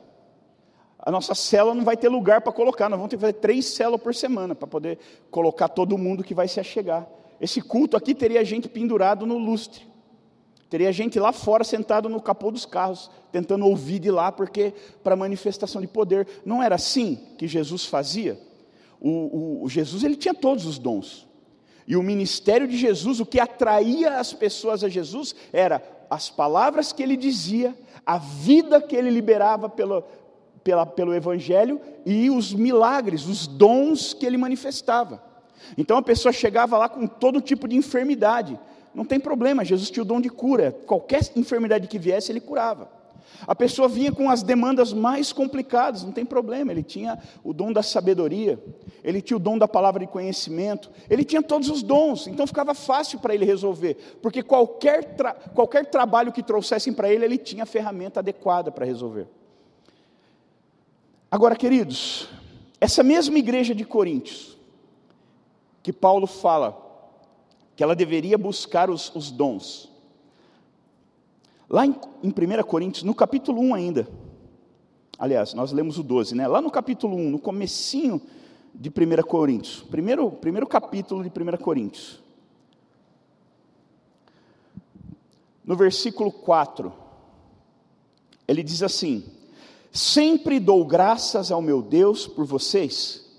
A 0.99 1.09
nossa 1.09 1.33
célula 1.33 1.73
não 1.73 1.83
vai 1.83 1.97
ter 1.97 2.07
lugar 2.07 2.41
para 2.41 2.53
colocar, 2.53 2.87
nós 2.87 2.99
vamos 2.99 3.09
ter 3.09 3.17
que 3.17 3.21
fazer 3.21 3.33
três 3.33 3.65
células 3.65 3.99
por 3.99 4.13
semana 4.13 4.53
para 4.53 4.67
poder 4.67 4.99
colocar 5.31 5.69
todo 5.69 5.97
mundo 5.97 6.23
que 6.23 6.35
vai 6.35 6.47
se 6.47 6.59
achegar. 6.59 7.09
Esse 7.41 7.59
culto 7.59 7.97
aqui 7.97 8.13
teria 8.13 8.45
gente 8.45 8.69
pendurado 8.69 9.25
no 9.25 9.39
lustre. 9.39 9.89
Teria 10.69 10.91
gente 10.93 11.19
lá 11.19 11.33
fora 11.33 11.63
sentado 11.63 12.07
no 12.07 12.21
capô 12.21 12.51
dos 12.51 12.67
carros, 12.67 13.09
tentando 13.31 13.65
ouvir 13.65 13.97
de 13.97 14.11
lá, 14.11 14.31
porque 14.31 14.73
para 15.03 15.15
manifestação 15.15 15.81
de 15.81 15.87
poder. 15.87 16.27
Não 16.45 16.61
era 16.61 16.75
assim 16.75 17.19
que 17.39 17.47
Jesus 17.47 17.85
fazia? 17.85 18.39
O, 18.99 19.09
o, 19.09 19.63
o, 19.63 19.69
Jesus 19.69 20.03
ele 20.03 20.15
tinha 20.15 20.35
todos 20.35 20.67
os 20.67 20.77
dons. 20.77 21.27
E 21.87 21.97
o 21.97 22.03
ministério 22.03 22.67
de 22.67 22.77
Jesus, 22.77 23.19
o 23.19 23.25
que 23.25 23.39
atraía 23.39 24.19
as 24.19 24.31
pessoas 24.31 24.83
a 24.83 24.87
Jesus, 24.87 25.35
era 25.51 25.81
as 26.11 26.29
palavras 26.29 26.93
que 26.93 27.01
ele 27.01 27.17
dizia, 27.17 27.75
a 28.05 28.19
vida 28.19 28.79
que 28.79 28.95
ele 28.95 29.09
liberava 29.09 29.67
pelo, 29.67 30.03
pela, 30.63 30.85
pelo 30.85 31.13
Evangelho 31.13 31.81
e 32.05 32.29
os 32.29 32.53
milagres, 32.53 33.25
os 33.25 33.47
dons 33.47 34.13
que 34.13 34.27
ele 34.27 34.37
manifestava. 34.37 35.30
Então 35.77 35.97
a 35.97 36.01
pessoa 36.01 36.31
chegava 36.31 36.77
lá 36.77 36.89
com 36.89 37.07
todo 37.07 37.41
tipo 37.41 37.67
de 37.67 37.75
enfermidade, 37.75 38.59
não 38.93 39.05
tem 39.05 39.19
problema, 39.19 39.63
Jesus 39.63 39.89
tinha 39.89 40.03
o 40.03 40.05
dom 40.05 40.19
de 40.19 40.29
cura. 40.29 40.75
Qualquer 40.85 41.21
enfermidade 41.35 41.87
que 41.87 41.97
viesse, 41.97 42.31
ele 42.31 42.41
curava. 42.41 42.89
A 43.47 43.55
pessoa 43.55 43.87
vinha 43.87 44.11
com 44.11 44.29
as 44.29 44.43
demandas 44.43 44.93
mais 44.93 45.31
complicadas, 45.31 46.03
não 46.03 46.11
tem 46.11 46.25
problema, 46.25 46.71
ele 46.71 46.83
tinha 46.83 47.17
o 47.43 47.53
dom 47.53 47.71
da 47.71 47.81
sabedoria, 47.81 48.61
ele 49.03 49.21
tinha 49.21 49.37
o 49.37 49.39
dom 49.39 49.57
da 49.57 49.67
palavra 49.67 50.01
de 50.01 50.07
conhecimento, 50.07 50.91
ele 51.09 51.23
tinha 51.23 51.41
todos 51.41 51.69
os 51.69 51.81
dons, 51.81 52.27
então 52.27 52.45
ficava 52.45 52.73
fácil 52.73 53.19
para 53.19 53.33
ele 53.33 53.45
resolver, 53.45 53.95
porque 54.21 54.43
qualquer, 54.43 55.15
tra 55.15 55.33
qualquer 55.33 55.85
trabalho 55.85 56.31
que 56.31 56.43
trouxessem 56.43 56.93
para 56.93 57.11
ele, 57.11 57.25
ele 57.25 57.37
tinha 57.37 57.63
a 57.63 57.65
ferramenta 57.65 58.19
adequada 58.19 58.71
para 58.71 58.85
resolver. 58.85 59.27
Agora, 61.31 61.55
queridos, 61.55 62.27
essa 62.79 63.01
mesma 63.01 63.39
igreja 63.39 63.73
de 63.73 63.85
Coríntios, 63.85 64.57
que 65.81 65.91
Paulo 65.91 66.27
fala 66.27 66.89
que 67.75 67.83
ela 67.83 67.95
deveria 67.95 68.37
buscar 68.37 68.89
os, 68.89 69.13
os 69.15 69.31
dons. 69.31 69.89
Lá 71.69 71.85
em, 71.85 71.95
em 72.21 72.29
1 72.29 72.63
Coríntios, 72.63 73.03
no 73.03 73.15
capítulo 73.15 73.61
1 73.61 73.73
ainda, 73.73 74.07
aliás, 75.17 75.53
nós 75.53 75.71
lemos 75.71 75.97
o 75.97 76.03
12, 76.03 76.35
né? 76.35 76.47
Lá 76.47 76.61
no 76.61 76.69
capítulo 76.69 77.15
1, 77.15 77.29
no 77.31 77.39
comecinho 77.39 78.21
de 78.73 78.89
1 78.89 79.23
Coríntios, 79.23 79.81
primeiro, 79.89 80.29
primeiro 80.31 80.67
capítulo 80.67 81.23
de 81.23 81.29
1 81.29 81.57
Coríntios, 81.57 82.21
no 85.63 85.75
versículo 85.75 86.31
4, 86.31 86.91
ele 88.47 88.61
diz 88.61 88.83
assim: 88.83 89.23
Sempre 89.91 90.59
dou 90.59 90.85
graças 90.85 91.51
ao 91.51 91.61
meu 91.61 91.81
Deus 91.81 92.27
por 92.27 92.45
vocês, 92.45 93.30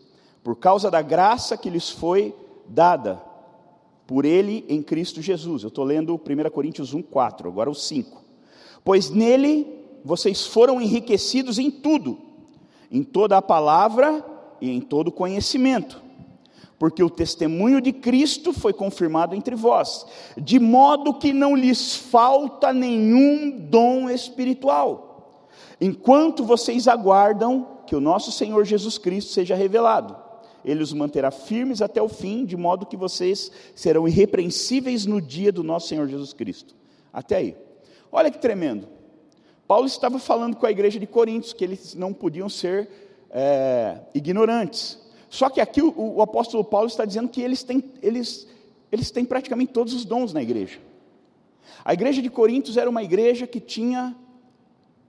por 0.42 0.56
causa 0.56 0.90
da 0.90 1.00
graça 1.00 1.56
que 1.56 1.70
lhes 1.70 1.88
foi 1.88 2.34
dada 2.66 3.22
por 4.06 4.24
ele 4.24 4.64
em 4.68 4.82
Cristo 4.82 5.22
Jesus. 5.22 5.62
Eu 5.62 5.68
estou 5.68 5.84
lendo 5.84 6.14
1 6.14 6.50
Coríntios 6.50 6.92
1, 6.92 7.02
4, 7.02 7.48
agora 7.48 7.70
o 7.70 7.74
5. 7.74 8.22
Pois 8.84 9.10
nele 9.10 9.66
vocês 10.04 10.46
foram 10.46 10.80
enriquecidos 10.80 11.58
em 11.58 11.70
tudo, 11.70 12.18
em 12.90 13.04
toda 13.04 13.36
a 13.36 13.42
palavra 13.42 14.24
e 14.60 14.70
em 14.70 14.80
todo 14.80 15.08
o 15.08 15.12
conhecimento, 15.12 16.02
porque 16.76 17.02
o 17.02 17.10
testemunho 17.10 17.80
de 17.80 17.92
Cristo 17.92 18.52
foi 18.52 18.72
confirmado 18.72 19.36
entre 19.36 19.54
vós, 19.54 20.04
de 20.36 20.58
modo 20.58 21.14
que 21.14 21.32
não 21.32 21.54
lhes 21.54 21.94
falta 21.94 22.72
nenhum 22.72 23.50
dom 23.50 24.10
espiritual, 24.10 25.46
enquanto 25.80 26.44
vocês 26.44 26.88
aguardam 26.88 27.68
que 27.86 27.94
o 27.94 28.00
nosso 28.00 28.32
Senhor 28.32 28.64
Jesus 28.64 28.98
Cristo 28.98 29.32
seja 29.32 29.54
revelado 29.54 30.21
ele 30.64 30.82
os 30.82 30.92
manterá 30.92 31.30
firmes 31.30 31.82
até 31.82 32.00
o 32.00 32.08
fim, 32.08 32.44
de 32.44 32.56
modo 32.56 32.86
que 32.86 32.96
vocês 32.96 33.50
serão 33.74 34.06
irrepreensíveis 34.06 35.06
no 35.06 35.20
dia 35.20 35.50
do 35.50 35.62
nosso 35.62 35.88
Senhor 35.88 36.08
Jesus 36.08 36.32
Cristo. 36.32 36.74
Até 37.12 37.36
aí. 37.36 37.56
Olha 38.10 38.30
que 38.30 38.38
tremendo. 38.38 38.86
Paulo 39.66 39.86
estava 39.86 40.18
falando 40.18 40.56
com 40.56 40.66
a 40.66 40.70
igreja 40.70 41.00
de 41.00 41.06
Coríntios 41.06 41.52
que 41.52 41.64
eles 41.64 41.94
não 41.94 42.12
podiam 42.12 42.48
ser 42.48 42.88
é, 43.30 43.98
ignorantes. 44.14 44.98
Só 45.28 45.48
que 45.48 45.60
aqui 45.60 45.80
o, 45.80 45.94
o, 45.96 46.22
apóstolo 46.22 46.62
Paulo 46.62 46.86
está 46.86 47.04
dizendo 47.04 47.28
que 47.28 47.40
eles 47.40 47.62
têm, 47.62 47.82
eles, 48.02 48.46
eles 48.90 49.10
têm 49.10 49.24
praticamente 49.24 49.72
todos 49.72 49.94
os 49.94 50.04
dons 50.04 50.32
na 50.32 50.42
igreja. 50.42 50.78
A 51.84 51.94
igreja 51.94 52.20
de 52.20 52.28
Coríntios 52.28 52.76
era 52.76 52.88
uma 52.88 53.02
igreja 53.02 53.46
que 53.46 53.58
tinha 53.58 54.14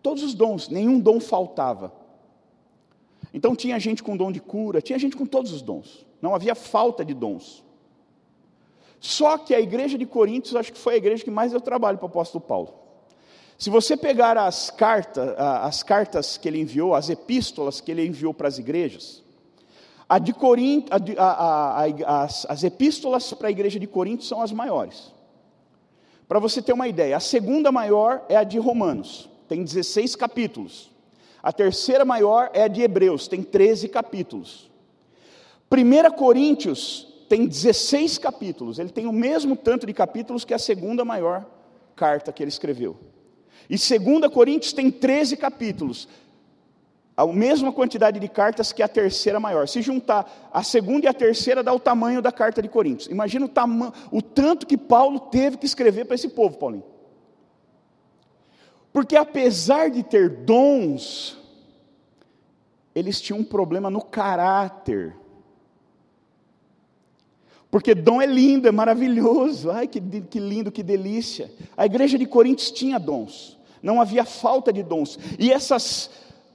todos 0.01 0.23
os 0.23 0.33
dons, 0.33 0.69
nenhum 0.69 0.99
dom 0.99 1.19
faltava. 1.19 1.93
Então 3.33 3.55
tinha 3.55 3.79
gente 3.79 4.03
com 4.03 4.15
dom 4.15 4.31
de 4.31 4.39
cura, 4.39 4.81
tinha 4.81 4.99
gente 4.99 5.15
com 5.15 5.25
todos 5.25 5.51
os 5.51 5.61
dons. 5.61 6.05
Não 6.21 6.35
havia 6.35 6.53
falta 6.53 7.03
de 7.03 7.13
dons. 7.13 7.63
Só 8.99 9.37
que 9.37 9.53
a 9.53 9.59
igreja 9.59 9.97
de 9.97 10.05
Coríntios, 10.05 10.55
acho 10.55 10.71
que 10.71 10.79
foi 10.79 10.93
a 10.93 10.97
igreja 10.97 11.23
que 11.23 11.31
mais 11.31 11.51
deu 11.51 11.59
trabalho 11.59 11.97
para 11.97 12.05
o 12.05 12.09
apóstolo 12.09 12.41
Paulo. 12.41 12.75
Se 13.57 13.69
você 13.69 13.97
pegar 13.97 14.37
as 14.37 14.69
cartas, 14.69 15.35
as 15.37 15.83
cartas 15.83 16.37
que 16.37 16.47
ele 16.47 16.61
enviou, 16.61 16.93
as 16.93 17.09
epístolas 17.09 17.81
que 17.81 17.91
ele 17.91 18.05
enviou 18.05 18.33
para 18.33 18.47
as 18.47 18.59
igrejas, 18.59 19.23
a 20.07 20.19
de 20.19 20.31
Corinto, 20.31 20.91
as, 22.05 22.45
as 22.45 22.63
epístolas 22.63 23.33
para 23.33 23.47
a 23.47 23.51
igreja 23.51 23.79
de 23.79 23.87
Corinto 23.87 24.23
são 24.23 24.41
as 24.41 24.51
maiores. 24.51 25.11
Para 26.27 26.39
você 26.39 26.61
ter 26.61 26.71
uma 26.71 26.87
ideia, 26.87 27.17
a 27.17 27.19
segunda 27.19 27.71
maior 27.71 28.23
é 28.29 28.35
a 28.35 28.43
de 28.43 28.57
Romanos, 28.59 29.29
tem 29.47 29.63
16 29.63 30.15
capítulos. 30.15 30.92
A 31.43 31.51
terceira 31.51 32.05
maior 32.05 32.49
é 32.53 32.63
a 32.63 32.67
de 32.69 32.81
Hebreus, 32.81 33.27
tem 33.27 33.43
13 33.43 33.89
capítulos. 33.89 34.71
1 35.69 36.11
Coríntios 36.15 37.13
tem 37.27 37.45
16 37.45 38.17
capítulos, 38.17 38.79
ele 38.79 38.89
tem 38.89 39.07
o 39.07 39.11
mesmo 39.11 39.55
tanto 39.55 39.85
de 39.85 39.93
capítulos 39.93 40.45
que 40.45 40.53
a 40.53 40.59
segunda 40.59 41.03
maior 41.03 41.45
carta 41.97 42.31
que 42.31 42.41
ele 42.41 42.49
escreveu. 42.49 42.95
E 43.69 43.75
2 43.75 44.31
Coríntios 44.31 44.71
tem 44.71 44.89
13 44.89 45.35
capítulos, 45.35 46.07
a 47.17 47.27
mesma 47.27 47.73
quantidade 47.73 48.19
de 48.19 48.27
cartas 48.29 48.71
que 48.71 48.81
a 48.81 48.87
terceira 48.87 49.39
maior. 49.39 49.67
Se 49.67 49.81
juntar 49.81 50.49
a 50.53 50.63
segunda 50.63 51.07
e 51.07 51.09
a 51.09 51.13
terceira, 51.13 51.61
dá 51.61 51.73
o 51.73 51.79
tamanho 51.79 52.21
da 52.21 52.31
carta 52.31 52.61
de 52.61 52.69
Coríntios. 52.69 53.09
Imagina 53.09 53.45
o, 53.45 54.17
o 54.17 54.21
tanto 54.21 54.65
que 54.65 54.77
Paulo 54.77 55.19
teve 55.19 55.57
que 55.57 55.65
escrever 55.65 56.05
para 56.05 56.15
esse 56.15 56.29
povo, 56.29 56.57
Paulinho. 56.57 56.92
Porque 58.93 59.15
apesar 59.15 59.89
de 59.89 60.03
ter 60.03 60.29
dons, 60.29 61.35
eles 62.93 63.19
tinham 63.19 63.39
um 63.39 63.43
problema 63.43 63.89
no 63.89 64.01
caráter. 64.01 65.15
Porque 67.71 67.95
dom 67.95 68.21
é 68.21 68.27
lindo, 68.27 68.67
é 68.67 68.71
maravilhoso. 68.71 69.71
Ai, 69.71 69.87
que, 69.87 69.99
que 69.99 70.39
lindo, 70.39 70.71
que 70.71 70.83
delícia. 70.83 71.51
A 71.75 71.87
igreja 71.87 72.19
de 72.19 72.27
Coríntios 72.27 72.69
tinha 72.69 72.99
dons. 72.99 73.57
Não 73.81 73.99
havia 73.99 74.23
falta 74.23 74.71
de 74.71 74.83
dons. 74.83 75.17
E 75.39 75.51
essas 75.51 76.11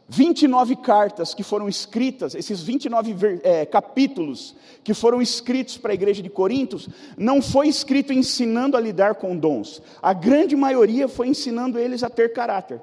29 0.08 0.76
cartas 0.76 1.34
que 1.34 1.42
foram 1.42 1.68
escritas, 1.68 2.34
esses 2.34 2.62
29 2.62 3.40
é, 3.42 3.66
capítulos 3.66 4.56
que 4.82 4.94
foram 4.94 5.20
escritos 5.20 5.76
para 5.76 5.92
a 5.92 5.94
igreja 5.94 6.22
de 6.22 6.30
Corintos, 6.30 6.88
não 7.16 7.42
foi 7.42 7.68
escrito 7.68 8.10
ensinando 8.10 8.74
a 8.74 8.80
lidar 8.80 9.16
com 9.16 9.36
dons. 9.36 9.82
A 10.00 10.14
grande 10.14 10.56
maioria 10.56 11.08
foi 11.08 11.28
ensinando 11.28 11.78
eles 11.78 12.02
a 12.02 12.08
ter 12.08 12.32
caráter. 12.32 12.80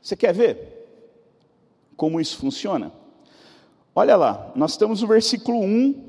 Você 0.00 0.16
quer 0.16 0.32
ver 0.32 0.80
como 1.94 2.18
isso 2.18 2.38
funciona? 2.38 2.90
Olha 3.94 4.16
lá, 4.16 4.50
nós 4.56 4.70
estamos 4.70 5.02
no 5.02 5.08
versículo 5.08 5.60
1, 5.60 6.04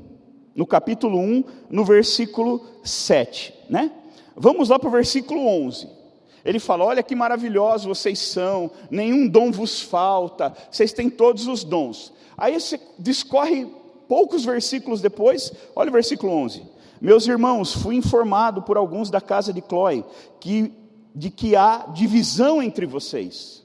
no 0.55 0.65
capítulo 0.65 1.19
1, 1.19 1.43
no 1.69 1.83
versículo 1.83 2.65
7, 2.85 3.53
né? 3.69 3.91
Vamos 4.33 4.69
lá 4.69 4.79
para 4.79 4.87
o 4.87 4.91
versículo 4.91 5.45
11. 5.45 6.00
Ele 6.43 6.59
fala: 6.59 6.85
Olha 6.85 7.03
que 7.03 7.15
maravilhosos 7.15 7.85
vocês 7.85 8.19
são, 8.19 8.71
nenhum 8.89 9.27
dom 9.27 9.51
vos 9.51 9.81
falta, 9.81 10.53
vocês 10.69 10.91
têm 10.93 11.09
todos 11.09 11.47
os 11.47 11.63
dons. 11.63 12.11
Aí 12.37 12.59
você 12.59 12.79
discorre 12.97 13.67
poucos 14.07 14.43
versículos 14.43 14.99
depois, 14.99 15.53
olha 15.75 15.89
o 15.89 15.93
versículo 15.93 16.33
11: 16.33 16.63
Meus 16.99 17.27
irmãos, 17.27 17.73
fui 17.73 17.95
informado 17.95 18.61
por 18.61 18.77
alguns 18.77 19.09
da 19.09 19.21
casa 19.21 19.53
de 19.53 19.61
Clói 19.61 20.03
que, 20.39 20.73
de 21.13 21.29
que 21.29 21.55
há 21.55 21.87
divisão 21.93 22.61
entre 22.61 22.85
vocês. 22.85 23.63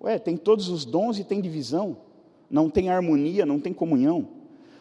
Ué, 0.00 0.18
tem 0.18 0.36
todos 0.36 0.68
os 0.68 0.84
dons 0.84 1.18
e 1.18 1.24
tem 1.24 1.40
divisão, 1.40 1.96
não 2.50 2.68
tem 2.68 2.90
harmonia, 2.90 3.46
não 3.46 3.60
tem 3.60 3.72
comunhão. 3.72 4.28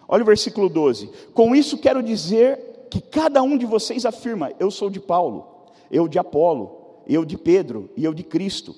Olha 0.08 0.24
o 0.24 0.26
versículo 0.26 0.68
12: 0.68 1.10
Com 1.34 1.56
isso 1.56 1.78
quero 1.78 2.02
dizer 2.02 2.88
que 2.90 3.00
cada 3.00 3.44
um 3.44 3.58
de 3.58 3.68
vocês 3.68 4.06
afirma: 4.06 4.52
Eu 4.60 4.72
sou 4.72 4.90
de 4.90 5.00
Paulo, 5.00 5.68
eu 5.92 6.08
de 6.08 6.18
Apolo 6.18 6.83
eu 7.08 7.26
de 7.26 7.38
Pedro 7.38 7.90
e 7.96 8.04
eu 8.04 8.14
de 8.14 8.24
Cristo. 8.24 8.76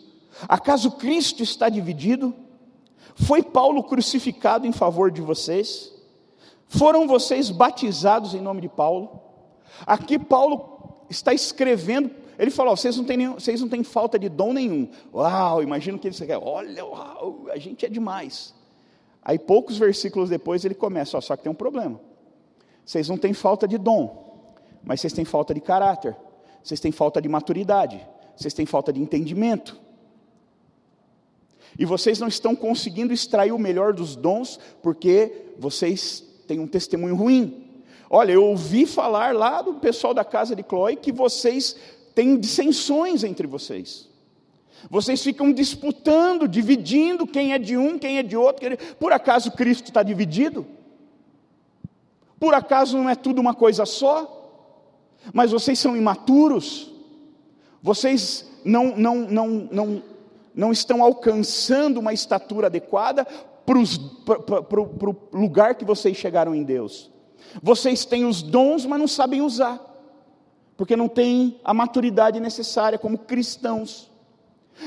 Acaso 0.47 0.91
Cristo 0.91 1.43
está 1.43 1.69
dividido? 1.69 2.33
Foi 3.15 3.41
Paulo 3.41 3.83
crucificado 3.83 4.67
em 4.67 4.71
favor 4.71 5.09
de 5.09 5.21
vocês? 5.21 5.93
Foram 6.67 7.07
vocês 7.07 7.49
batizados 7.49 8.33
em 8.33 8.41
nome 8.41 8.61
de 8.61 8.69
Paulo? 8.69 9.21
Aqui 9.85 10.19
Paulo 10.19 11.05
está 11.09 11.33
escrevendo, 11.33 12.11
ele 12.37 12.51
falou: 12.51 12.75
vocês 12.75 12.97
não 12.97 13.03
têm, 13.03 13.17
nenhum, 13.17 13.33
vocês 13.33 13.61
não 13.61 13.69
têm 13.69 13.83
falta 13.83 14.19
de 14.19 14.29
dom 14.29 14.53
nenhum. 14.53 14.89
Uau, 15.13 15.63
imagino 15.63 15.97
que 15.97 16.07
ele 16.07 16.15
quer, 16.15 16.37
olha, 16.37 16.85
uau, 16.85 17.45
a 17.51 17.57
gente 17.57 17.85
é 17.85 17.89
demais. 17.89 18.53
Aí 19.23 19.39
poucos 19.39 19.77
versículos 19.77 20.29
depois 20.29 20.65
ele 20.65 20.75
começa, 20.75 21.17
ó, 21.17 21.21
só 21.21 21.35
que 21.35 21.43
tem 21.43 21.51
um 21.51 21.55
problema. 21.55 21.99
Vocês 22.85 23.09
não 23.09 23.17
têm 23.17 23.33
falta 23.33 23.67
de 23.67 23.77
dom, 23.77 24.53
mas 24.83 25.01
vocês 25.01 25.13
têm 25.13 25.25
falta 25.25 25.53
de 25.53 25.61
caráter, 25.61 26.15
vocês 26.63 26.79
têm 26.79 26.91
falta 26.91 27.21
de 27.21 27.27
maturidade, 27.27 28.05
vocês 28.35 28.53
têm 28.53 28.65
falta 28.65 28.91
de 28.91 29.01
entendimento. 29.01 29.79
E 31.77 31.85
vocês 31.85 32.19
não 32.19 32.27
estão 32.27 32.55
conseguindo 32.55 33.13
extrair 33.13 33.51
o 33.51 33.59
melhor 33.59 33.93
dos 33.93 34.15
dons 34.15 34.59
porque 34.81 35.53
vocês 35.57 36.23
têm 36.47 36.59
um 36.59 36.67
testemunho 36.67 37.15
ruim. 37.15 37.65
Olha, 38.09 38.31
eu 38.31 38.43
ouvi 38.43 38.85
falar 38.85 39.33
lá 39.33 39.61
do 39.61 39.75
pessoal 39.75 40.13
da 40.13 40.23
casa 40.23 40.55
de 40.55 40.63
Chloe 40.63 40.95
que 40.95 41.11
vocês 41.11 41.75
têm 42.13 42.37
dissensões 42.37 43.23
entre 43.23 43.45
vocês. 43.47 44.07
Vocês 44.89 45.23
ficam 45.23 45.51
disputando, 45.51 46.47
dividindo 46.47 47.25
quem 47.25 47.53
é 47.53 47.59
de 47.59 47.75
um, 47.75 47.97
quem 47.97 48.17
é 48.17 48.23
de 48.23 48.37
outro. 48.37 48.65
Por 48.99 49.11
acaso 49.11 49.51
Cristo 49.51 49.85
está 49.85 50.03
dividido? 50.03 50.65
Por 52.39 52.53
acaso 52.53 52.97
não 52.97 53.09
é 53.09 53.15
tudo 53.15 53.41
uma 53.41 53.53
coisa 53.53 53.85
só? 53.85 54.31
Mas 55.33 55.51
vocês 55.51 55.79
são 55.79 55.97
imaturos, 55.97 56.91
vocês 57.85 58.43
não, 58.65 58.97
não, 58.97 59.15
não, 59.15 59.47
não 59.71 60.03
não 60.55 60.71
estão 60.71 61.03
alcançando 61.03 61.99
uma 61.99 62.13
estatura 62.13 62.67
adequada 62.67 63.27
para 63.65 63.77
o 63.77 65.15
lugar 65.33 65.75
que 65.75 65.83
vocês 65.83 66.15
chegaram 66.17 66.55
em 66.55 66.63
Deus. 66.63 67.11
Vocês 67.61 68.05
têm 68.05 68.25
os 68.25 68.41
dons, 68.41 68.85
mas 68.85 68.99
não 68.99 69.07
sabem 69.07 69.41
usar, 69.41 69.79
porque 70.77 70.95
não 70.95 71.07
têm 71.07 71.59
a 71.63 71.73
maturidade 71.73 72.39
necessária 72.39 72.97
como 72.97 73.17
cristãos. 73.17 74.09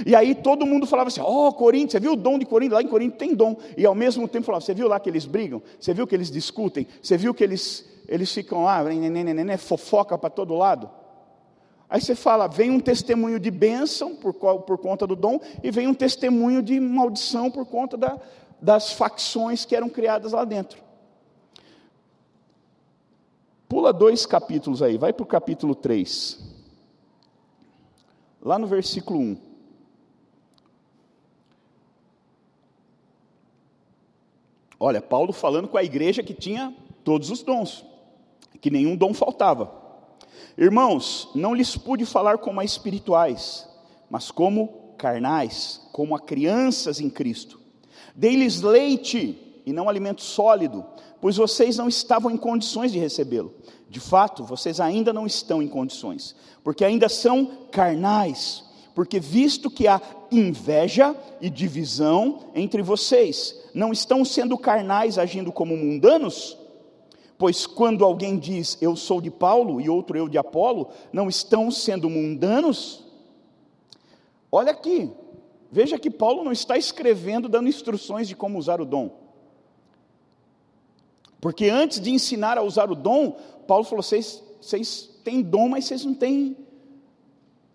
E 0.05 0.15
aí 0.17 0.35
todo 0.35 0.67
mundo 0.67 0.87
falava 0.87 1.09
assim: 1.09 1.21
Ó, 1.21 1.49
oh, 1.49 1.53
Corinthians, 1.53 1.93
você 1.93 2.01
viu 2.01 2.13
o 2.13 2.17
dom 2.17 2.39
de 2.39 2.47
Corinthians? 2.47 2.75
Lá 2.75 2.83
em 2.83 2.89
Corinthians 2.89 3.19
tem 3.19 3.35
dom. 3.35 3.57
E 3.77 3.87
ao 3.87 3.95
mesmo 3.95 4.27
tempo 4.27 4.47
falava: 4.47 4.65
Você 4.65 4.75
viu 4.75 4.89
lá 4.89 4.99
que 4.99 5.09
eles 5.09 5.25
brigam? 5.25 5.63
Você 5.79 5.95
viu 5.95 6.07
que 6.07 6.15
eles 6.15 6.31
discutem? 6.31 6.87
Você 7.01 7.17
viu 7.17 7.33
que 7.33 7.45
eles, 7.45 7.89
eles 8.09 8.33
ficam 8.33 8.65
lá, 8.65 8.83
né, 8.85 9.09
né, 9.09 9.45
né, 9.45 9.57
fofoca 9.57 10.19
para 10.19 10.31
todo 10.31 10.55
lado? 10.55 10.91
Aí 11.91 12.01
você 12.01 12.15
fala, 12.15 12.47
vem 12.47 12.71
um 12.71 12.81
testemunho 12.81 13.41
de 13.41 13.51
bênção 13.51 14.15
por, 14.15 14.35
por 14.35 14.79
conta 14.79 15.07
do 15.07 15.17
dom, 15.17 15.41
e 15.63 15.71
vem 15.71 15.87
um 15.87 15.95
testemunho 15.95 16.63
de 16.63 16.79
maldição 16.79 17.51
por 17.51 17.65
conta 17.65 17.97
da, 17.97 18.21
das 18.61 18.93
facções 18.93 19.65
que 19.65 19.75
eram 19.75 19.89
criadas 19.89 20.33
lá 20.33 20.45
dentro. 20.45 20.83
Pula 23.69 23.93
dois 23.93 24.27
capítulos 24.27 24.83
aí, 24.83 24.99
vai 24.99 25.13
para 25.13 25.23
o 25.23 25.27
capítulo 25.27 25.75
3. 25.75 26.39
Lá 28.43 28.59
no 28.59 28.67
versículo 28.67 29.19
1. 29.19 29.37
Olha, 34.81 35.03
Paulo 35.03 35.33
falando 35.33 35.69
com 35.69 35.77
a 35.77 35.83
igreja 35.83 36.23
que 36.23 36.33
tinha 36.33 36.75
todos 37.03 37.31
os 37.31 37.43
dons, 37.43 37.85
que 38.61 38.71
nenhum 38.71 38.95
dom 38.95 39.13
faltava. 39.13 39.78
Irmãos, 40.57 41.29
não 41.35 41.55
lhes 41.55 41.77
pude 41.77 42.05
falar 42.05 42.39
como 42.39 42.61
a 42.61 42.65
espirituais, 42.65 43.69
mas 44.11 44.31
como 44.31 44.95
carnais, 44.97 45.81
como 45.93 46.17
a 46.17 46.21
crianças 46.21 47.01
em 47.01 47.09
Cristo. 47.09 47.61
Dei-lhes 48.15 48.61
leite 48.61 49.61
e 49.65 49.73
não 49.73 49.89
alimento 49.89 50.23
sólido, 50.23 50.85
pois 51.21 51.37
vocês 51.37 51.77
não 51.77 51.89
estavam 51.89 52.31
em 52.31 52.37
condições 52.37 52.91
de 52.91 52.99
recebê-lo. 52.99 53.55
De 53.89 54.01
fato, 54.01 54.45
vocês 54.45 54.81
ainda 54.81 55.13
não 55.13 55.27
estão 55.27 55.63
em 55.63 55.69
condições, 55.69 56.35
porque 56.63 56.85
ainda 56.85 57.09
são 57.09 57.69
carnais. 57.71 58.65
Porque, 58.95 59.21
visto 59.21 59.71
que 59.71 59.87
há 59.87 60.01
inveja 60.31 61.15
e 61.41 61.49
divisão 61.49 62.41
entre 62.55 62.83
vocês, 62.83 63.55
não 63.73 63.93
estão 63.93 64.25
sendo 64.25 64.59
carnais 64.59 65.19
agindo 65.19 65.53
como 65.53 65.77
mundanos? 65.77 66.59
Pois 67.39 67.67
quando 67.67 68.05
alguém 68.05 68.37
diz 68.37 68.77
eu 68.81 68.97
sou 68.97 69.21
de 69.21 69.31
Paulo 69.31 69.81
e 69.81 69.89
outro 69.89 70.19
eu 70.19 70.29
de 70.29 70.37
Apolo, 70.37 70.91
não 71.13 71.29
estão 71.29 71.71
sendo 71.71 72.11
mundanos? 72.11 73.05
Olha 74.51 74.73
aqui, 74.73 75.13
veja 75.71 75.99
que 76.01 76.11
Paulo 76.11 76.43
não 76.43 76.51
está 76.51 76.77
escrevendo 76.77 77.49
dando 77.49 77.69
instruções 77.69 78.27
de 78.27 78.35
como 78.35 78.59
usar 78.59 78.81
o 78.81 78.85
dom. 78.85 79.29
Porque 81.41 81.69
antes 81.69 82.01
de 82.01 82.11
ensinar 82.11 82.59
a 82.59 82.63
usar 82.63 82.91
o 82.91 82.97
dom, 82.97 83.39
Paulo 83.69 83.85
falou: 83.85 84.03
vocês, 84.03 84.43
vocês 84.61 85.09
têm 85.23 85.41
dom, 85.41 85.69
mas 85.69 85.85
vocês 85.85 86.05
não 86.05 86.15
têm 86.15 86.57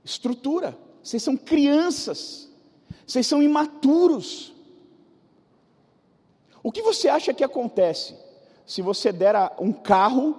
estrutura, 0.03 0.77
vocês 1.01 1.23
são 1.23 1.37
crianças, 1.37 2.51
vocês 3.07 3.25
são 3.25 3.41
imaturos. 3.41 4.51
O 6.61 6.69
que 6.69 6.81
você 6.81 7.07
acha 7.07 7.33
que 7.33 7.45
acontece? 7.45 8.22
Se 8.65 8.81
você 8.81 9.11
der 9.11 9.35
um 9.59 9.71
carro 9.71 10.35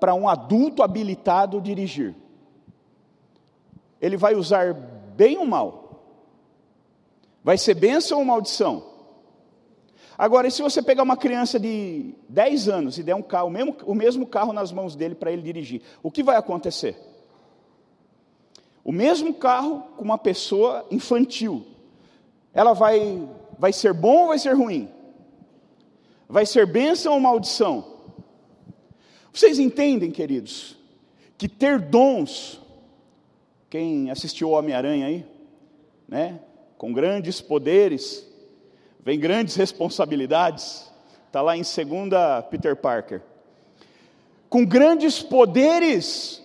para 0.00 0.14
um 0.14 0.28
adulto 0.28 0.82
habilitado 0.82 1.60
dirigir? 1.60 2.14
Ele 4.00 4.16
vai 4.16 4.34
usar 4.34 4.74
bem 4.74 5.38
ou 5.38 5.46
mal? 5.46 5.86
Vai 7.42 7.56
ser 7.56 7.74
bênção 7.74 8.18
ou 8.18 8.24
maldição? 8.24 8.96
Agora, 10.18 10.48
e 10.48 10.50
se 10.50 10.62
você 10.62 10.82
pegar 10.82 11.02
uma 11.02 11.16
criança 11.16 11.60
de 11.60 12.14
10 12.28 12.68
anos 12.68 12.98
e 12.98 13.02
der 13.02 13.14
um 13.14 13.22
carro, 13.22 13.48
o 13.48 13.50
mesmo, 13.50 13.76
o 13.84 13.94
mesmo 13.94 14.26
carro 14.26 14.52
nas 14.52 14.72
mãos 14.72 14.96
dele 14.96 15.14
para 15.14 15.30
ele 15.30 15.42
dirigir, 15.42 15.82
o 16.02 16.10
que 16.10 16.22
vai 16.22 16.36
acontecer? 16.36 16.96
O 18.82 18.92
mesmo 18.92 19.34
carro 19.34 19.82
com 19.96 20.04
uma 20.04 20.16
pessoa 20.16 20.86
infantil, 20.90 21.66
ela 22.54 22.72
vai, 22.72 23.28
vai 23.58 23.72
ser 23.72 23.92
bom 23.92 24.22
ou 24.22 24.28
vai 24.28 24.38
ser 24.38 24.54
ruim? 24.54 24.88
Vai 26.28 26.44
ser 26.44 26.66
bênção 26.66 27.14
ou 27.14 27.20
maldição? 27.20 27.96
Vocês 29.32 29.58
entendem, 29.58 30.10
queridos, 30.10 30.76
que 31.36 31.48
ter 31.48 31.78
dons, 31.78 32.60
quem 33.68 34.10
assistiu 34.10 34.50
Homem-Aranha 34.50 35.06
aí, 35.06 35.26
né? 36.08 36.40
Com 36.78 36.92
grandes 36.92 37.40
poderes, 37.40 38.26
vem 39.00 39.18
grandes 39.18 39.54
responsabilidades. 39.54 40.90
Está 41.26 41.42
lá 41.42 41.56
em 41.56 41.62
2 41.62 41.74
Peter 42.50 42.74
Parker. 42.76 43.22
Com 44.48 44.64
grandes 44.64 45.22
poderes, 45.22 46.42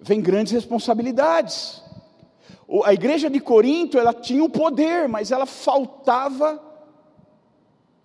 vem 0.00 0.20
grandes 0.20 0.52
responsabilidades. 0.52 1.80
A 2.84 2.92
igreja 2.92 3.30
de 3.30 3.38
Corinto, 3.38 3.98
ela 3.98 4.12
tinha 4.12 4.42
o 4.42 4.50
poder, 4.50 5.08
mas 5.08 5.30
ela 5.30 5.46
faltava 5.46 6.71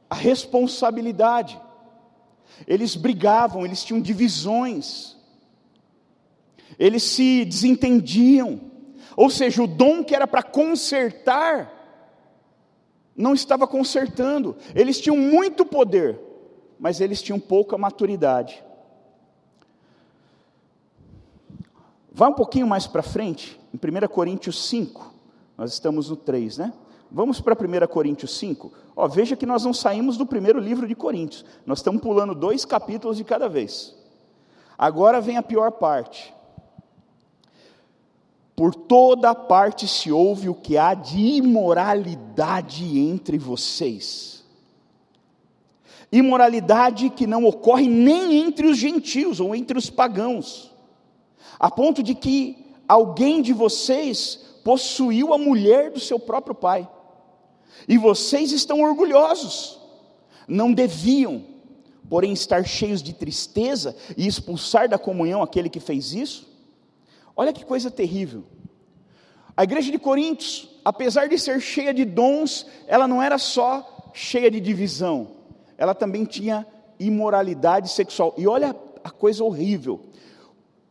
a 0.10 0.16
responsabilidade. 0.16 1.60
Eles 2.66 2.96
brigavam, 2.96 3.66
eles 3.66 3.84
tinham 3.84 4.02
divisões, 4.02 5.16
eles 6.80 7.04
se 7.04 7.46
desentendiam, 7.46 8.60
ou 9.16 9.30
seja, 9.30 9.64
o 9.64 9.68
dom 9.68 10.04
que 10.04 10.16
era 10.16 10.28
para 10.28 10.44
consertar, 10.44 11.74
não 13.16 13.34
estava 13.34 13.68
consertando, 13.68 14.56
eles 14.76 15.00
tinham 15.00 15.18
muito 15.18 15.66
poder, 15.66 16.20
mas 16.80 17.02
eles 17.02 17.22
tinham 17.22 17.40
pouca 17.40 17.78
maturidade. 17.78 18.64
Vá 22.12 22.30
um 22.30 22.34
pouquinho 22.34 22.66
mais 22.66 22.88
para 22.88 23.04
frente, 23.04 23.60
em 23.74 23.78
1 23.78 24.08
Coríntios 24.08 24.68
5, 24.68 25.14
nós 25.58 25.74
estamos 25.74 26.10
no 26.10 26.16
3, 26.16 26.58
né? 26.58 26.74
Vamos 27.12 27.40
para 27.40 27.56
1 27.56 27.88
Coríntios 27.88 28.38
5. 28.38 28.72
Ó, 28.96 29.08
veja 29.08 29.36
que 29.36 29.46
nós 29.46 29.64
não 29.64 29.74
saímos 29.74 30.18
do 30.18 30.26
primeiro 30.26 30.60
livro 30.60 30.88
de 30.88 30.96
Coríntios, 30.96 31.46
nós 31.66 31.80
estamos 31.80 32.02
pulando 32.02 32.36
dois 32.36 32.66
capítulos 32.66 33.18
de 33.18 33.24
cada 33.24 33.48
vez. 33.48 33.96
Agora 34.78 35.22
vem 35.22 35.38
a 35.38 35.44
pior 35.44 35.72
parte. 35.72 36.34
Por 38.56 38.74
toda 38.74 39.36
parte 39.36 39.88
se 39.88 40.12
ouve 40.12 40.50
o 40.50 40.56
que 40.56 40.78
há 40.78 40.94
de 40.94 41.20
imoralidade 41.20 43.00
entre 43.00 43.38
vocês. 43.38 44.44
Imoralidade 46.12 47.10
que 47.10 47.28
não 47.28 47.46
ocorre 47.46 47.88
nem 47.88 48.36
entre 48.40 48.68
os 48.68 48.78
gentios 48.78 49.40
ou 49.40 49.56
entre 49.56 49.78
os 49.78 49.90
pagãos, 49.90 50.74
a 51.60 51.70
ponto 51.70 52.02
de 52.02 52.16
que 52.16 52.74
alguém 52.88 53.42
de 53.42 53.54
vocês 53.54 54.60
possuiu 54.64 55.34
a 55.34 55.38
mulher 55.38 55.92
do 55.92 56.00
seu 56.00 56.20
próprio 56.20 56.56
pai. 56.56 56.90
E 57.88 57.98
vocês 57.98 58.52
estão 58.52 58.82
orgulhosos. 58.82 59.80
Não 60.48 60.72
deviam, 60.72 61.44
porém, 62.10 62.34
estar 62.34 62.66
cheios 62.66 63.04
de 63.04 63.14
tristeza 63.14 63.96
e 64.16 64.26
expulsar 64.26 64.88
da 64.88 64.98
comunhão 64.98 65.44
aquele 65.44 65.70
que 65.70 65.80
fez 65.80 66.14
isso? 66.14 66.48
Olha 67.36 67.54
que 67.54 67.66
coisa 67.66 67.92
terrível. 67.92 68.44
A 69.56 69.64
igreja 69.64 69.92
de 69.92 69.98
Coríntios, 69.98 70.70
apesar 70.86 71.28
de 71.28 71.38
ser 71.38 71.60
cheia 71.60 71.94
de 71.94 72.06
dons, 72.06 72.66
ela 72.88 73.08
não 73.08 73.22
era 73.22 73.38
só 73.38 74.12
cheia 74.14 74.50
de 74.50 74.60
divisão, 74.60 75.32
ela 75.78 75.94
também 75.94 76.26
tinha 76.26 76.66
imoralidade 77.00 77.90
sexual. 77.90 78.34
E 78.38 78.48
olha 78.48 78.76
a 79.04 79.10
coisa 79.10 79.44
horrível, 79.44 80.02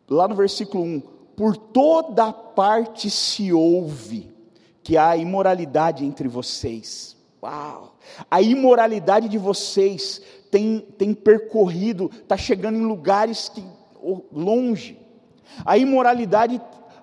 lá 0.08 0.28
no 0.28 0.34
versículo 0.34 0.84
1: 0.84 1.00
Por 1.36 1.56
toda 1.56 2.32
parte 2.32 3.10
se 3.10 3.52
ouve 3.52 4.35
que 4.86 4.96
há 4.96 5.16
imoralidade 5.16 6.04
entre 6.04 6.28
vocês. 6.28 7.16
Uau! 7.42 7.96
A 8.30 8.40
imoralidade 8.40 9.28
de 9.28 9.36
vocês 9.36 10.22
tem, 10.48 10.78
tem 10.96 11.12
percorrido, 11.12 12.08
está 12.14 12.36
chegando 12.36 12.78
em 12.78 12.86
lugares 12.86 13.48
que, 13.48 13.64
longe. 14.30 14.96
A 15.64 15.76
imoralidade, 15.76 16.62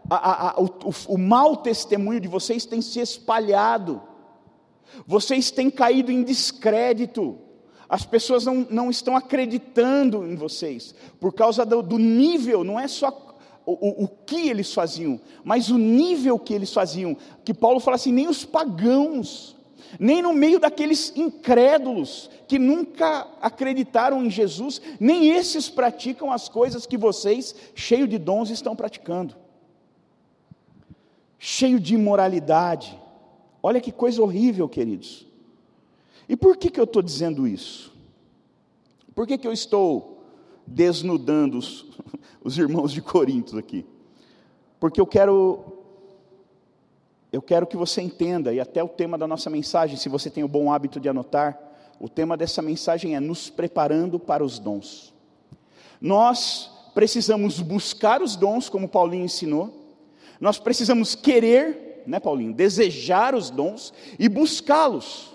a, 0.10 0.52
a, 0.52 0.62
o, 0.62 0.64
o, 0.64 0.94
o 1.10 1.18
mau 1.18 1.58
testemunho 1.58 2.22
de 2.22 2.28
vocês 2.30 2.66
tem 2.66 2.82
se 2.82 3.02
espalhado. 3.02 4.02
Vocês 5.06 5.52
têm 5.52 5.70
caído 5.70 6.10
em 6.10 6.24
descrédito. 6.24 7.38
As 7.90 8.06
pessoas 8.06 8.46
não, 8.46 8.66
não 8.70 8.90
estão 8.90 9.14
acreditando 9.18 10.26
em 10.26 10.38
vocês, 10.38 10.96
por 11.20 11.34
causa 11.34 11.66
do, 11.66 11.84
do 11.84 12.00
nível, 12.00 12.64
não 12.64 12.80
é 12.80 12.88
só 12.88 13.33
o, 13.66 14.04
o, 14.04 14.08
que 14.08 14.50
eles 14.50 14.74
faziam, 14.74 15.20
mas 15.44 15.70
o 15.70 15.78
nível 15.78 16.38
que 16.38 16.54
eles 16.54 16.74
faziam. 16.74 17.16
Que 17.46 17.54
Paulo 17.54 17.80
fala 17.80 17.96
assim: 17.96 18.12
nem 18.12 18.28
os 18.28 18.44
pagãos, 18.44 19.56
nem 20.00 20.22
no 20.22 20.34
meio 20.34 20.60
daqueles 20.60 21.14
incrédulos 21.16 22.30
que 22.48 22.60
nunca 22.60 23.28
acreditaram 23.42 24.24
em 24.24 24.30
Jesus, 24.30 24.82
nem 25.00 25.30
esses 25.30 25.70
praticam 25.70 26.32
as 26.32 26.50
coisas 26.50 26.86
que 26.86 26.98
vocês, 26.98 27.56
cheio 27.74 28.08
de 28.08 28.18
dons, 28.18 28.50
estão 28.50 28.76
praticando. 28.76 29.36
Cheio 31.40 31.80
de 31.80 31.96
imoralidade. 31.96 33.00
Olha 33.62 33.82
que 33.82 33.92
coisa 33.92 34.22
horrível, 34.22 34.68
queridos. 34.68 35.26
E 36.28 36.36
por 36.36 36.58
que, 36.58 36.70
que 36.70 36.80
eu 36.80 36.86
estou 36.86 37.02
dizendo 37.02 37.48
isso? 37.48 37.94
Por 39.16 39.28
que, 39.28 39.38
que 39.38 39.48
eu 39.48 39.54
estou 39.54 40.13
desnudando 40.66 41.58
os, 41.58 41.86
os 42.44 42.58
irmãos 42.58 42.92
de 42.92 43.02
Corinto 43.02 43.58
aqui? 43.58 43.86
Porque 44.80 45.00
eu 45.00 45.08
quero 45.08 45.84
eu 47.34 47.42
quero 47.42 47.66
que 47.66 47.76
você 47.76 48.00
entenda, 48.00 48.54
e 48.54 48.60
até 48.60 48.84
o 48.84 48.88
tema 48.88 49.18
da 49.18 49.26
nossa 49.26 49.50
mensagem, 49.50 49.98
se 49.98 50.08
você 50.08 50.30
tem 50.30 50.44
o 50.44 50.48
bom 50.48 50.72
hábito 50.72 51.00
de 51.00 51.10
anotar, 51.10 51.60
o 52.00 52.08
tema 52.08 52.38
dessa 52.38 52.62
mensagem 52.62 53.16
é 53.16 53.20
nos 53.20 53.50
preparando 53.50 54.20
para 54.20 54.44
os 54.44 54.60
dons. 54.60 55.12
Nós 56.00 56.70
precisamos 56.94 57.60
buscar 57.60 58.22
os 58.22 58.36
dons, 58.36 58.70
como 58.70 58.88
Paulinho 58.88 59.26
ensinou, 59.26 59.74
nós 60.40 60.60
precisamos 60.60 61.16
querer, 61.16 62.04
né, 62.06 62.20
Paulinho, 62.20 62.54
desejar 62.54 63.34
os 63.34 63.50
dons 63.50 63.92
e 64.20 64.30
buscá-los. 64.30 65.34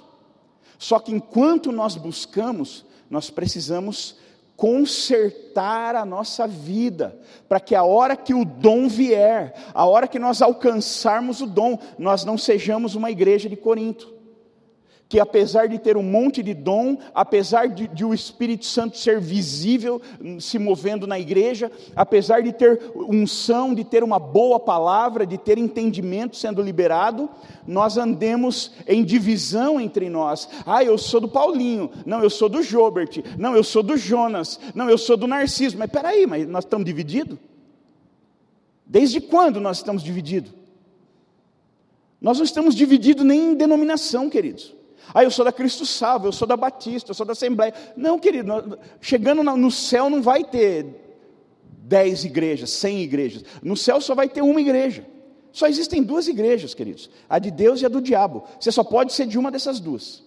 Só 0.79 1.01
que 1.01 1.11
enquanto 1.11 1.73
nós 1.73 1.97
buscamos, 1.97 2.87
nós 3.11 3.29
precisamos 3.29 4.17
consertar 4.59 5.95
a 5.95 6.05
nossa 6.05 6.45
vida, 6.45 7.17
para 7.49 7.61
que 7.61 7.77
a 7.77 7.85
hora 7.85 8.17
que 8.17 8.35
o 8.35 8.45
dom 8.45 8.89
vier, 8.89 9.55
a 9.73 9.87
hora 9.87 10.09
que 10.09 10.19
nós 10.19 10.43
alcançarmos 10.43 11.41
o 11.41 11.47
dom, 11.47 11.79
nós 11.97 12.25
não 12.25 12.37
sejamos 12.37 12.97
uma 12.97 13.09
igreja 13.09 13.49
de 13.49 13.55
Corinto 13.55 14.18
que 15.09 15.19
apesar 15.19 15.69
de 15.69 15.79
ter 15.79 15.97
um 15.97 16.03
monte 16.03 16.43
de 16.43 16.53
dom, 16.53 16.99
apesar 17.15 17.67
de, 17.69 17.89
de, 17.89 18.05
o 18.05 18.13
Espírito 18.13 18.67
Santo 18.67 18.99
ser 18.99 19.19
visível 19.19 20.03
hum, 20.21 20.39
se 20.39 20.59
movendo 20.59 21.07
na 21.07 21.19
igreja, 21.19 21.73
apesar 21.97 22.43
de 22.43 22.53
ter 22.53 22.79
unção, 22.95 23.75
de 23.75 23.85
ter 23.85 24.05
uma 24.05 24.19
boa 24.19 24.61
palavra, 24.61 25.27
de 25.27 25.39
ter 25.39 25.57
entendimento 25.57 26.37
sendo 26.37 26.61
liberado, 26.61 27.31
nós 27.67 27.97
andemos 27.97 28.73
em 28.87 29.03
divisão 29.03 29.81
entre 29.81 30.11
nós. 30.11 30.47
Ah, 30.67 30.85
eu 30.85 30.99
sou 30.99 31.23
do 31.23 31.29
Paulinho, 31.29 31.91
não, 32.05 32.23
eu 32.23 32.29
sou 32.29 32.49
do 32.51 32.63
Jobert, 32.63 33.23
não, 33.39 33.57
eu 33.57 33.65
sou 33.65 33.83
do 33.83 33.97
Jonas, 33.97 34.61
não, 34.75 34.91
eu 34.91 34.99
sou 34.99 35.17
do 35.17 35.27
Narciso. 35.27 35.79
Mas 35.79 35.91
peraí, 35.91 36.27
mas 36.27 36.47
nós 36.47 36.65
estamos 36.65 36.85
divididos? 36.85 37.39
Desde 38.85 39.23
quando 39.23 39.59
nós 39.59 39.79
estamos 39.79 40.03
divididos? 40.03 40.53
Nós 42.21 42.37
não 42.37 42.45
estamos 42.45 42.75
divididos 42.75 43.25
nem 43.25 43.53
em 43.53 43.55
denominação, 43.55 44.29
queridos. 44.29 44.78
Ah, 45.15 45.25
eu 45.25 45.31
sou 45.31 45.45
da 45.45 45.53
Cristo 45.53 45.87
Salvo, 45.87 46.29
eu 46.29 46.33
sou 46.33 46.47
da 46.47 46.57
Batista, 46.57 47.11
eu 47.11 47.15
sou 47.15 47.25
da 47.25 47.33
Assembleia. 47.33 47.75
Não, 47.97 48.19
querido, 48.19 48.79
chegando 49.01 49.43
no 49.43 49.71
céu 49.71 50.11
não 50.11 50.23
vai 50.23 50.45
ter 50.45 50.87
dez 51.61 52.25
igrejas, 52.25 52.71
cem 52.71 53.01
igrejas. 53.01 53.45
No 53.63 53.77
céu 53.77 54.01
só 54.01 54.15
vai 54.15 54.29
ter 54.29 54.43
uma 54.43 54.61
igreja. 54.61 55.07
Só 55.53 55.67
existem 55.67 56.03
duas 56.03 56.29
igrejas, 56.29 56.75
queridos: 56.75 57.11
a 57.29 57.39
de 57.39 57.51
Deus 57.51 57.81
e 57.81 57.87
a 57.87 57.89
do 57.89 58.01
diabo. 58.01 58.45
Você 58.61 58.71
só 58.71 58.85
pode 58.85 59.13
ser 59.13 59.27
de 59.27 59.39
uma 59.39 59.51
dessas 59.51 59.81
duas. 59.81 60.23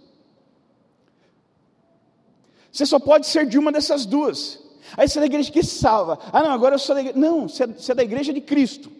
Você 2.71 2.85
só 2.85 2.99
pode 2.99 3.27
ser 3.27 3.45
de 3.45 3.59
uma 3.59 3.71
dessas 3.71 4.05
duas. 4.05 4.59
Aí 4.97 5.07
você 5.07 5.19
é 5.19 5.21
da 5.21 5.25
igreja 5.25 5.51
que 5.51 5.63
salva. 5.63 6.17
Ah, 6.31 6.41
não, 6.41 6.51
agora 6.51 6.75
eu 6.75 6.79
sou 6.79 6.95
da 6.95 7.01
igreja. 7.01 7.19
Não, 7.19 7.45
é, 7.45 7.67
você 7.67 7.91
é 7.91 7.95
da 7.95 8.03
igreja 8.03 8.33
de 8.33 8.41
Cristo. 8.41 8.91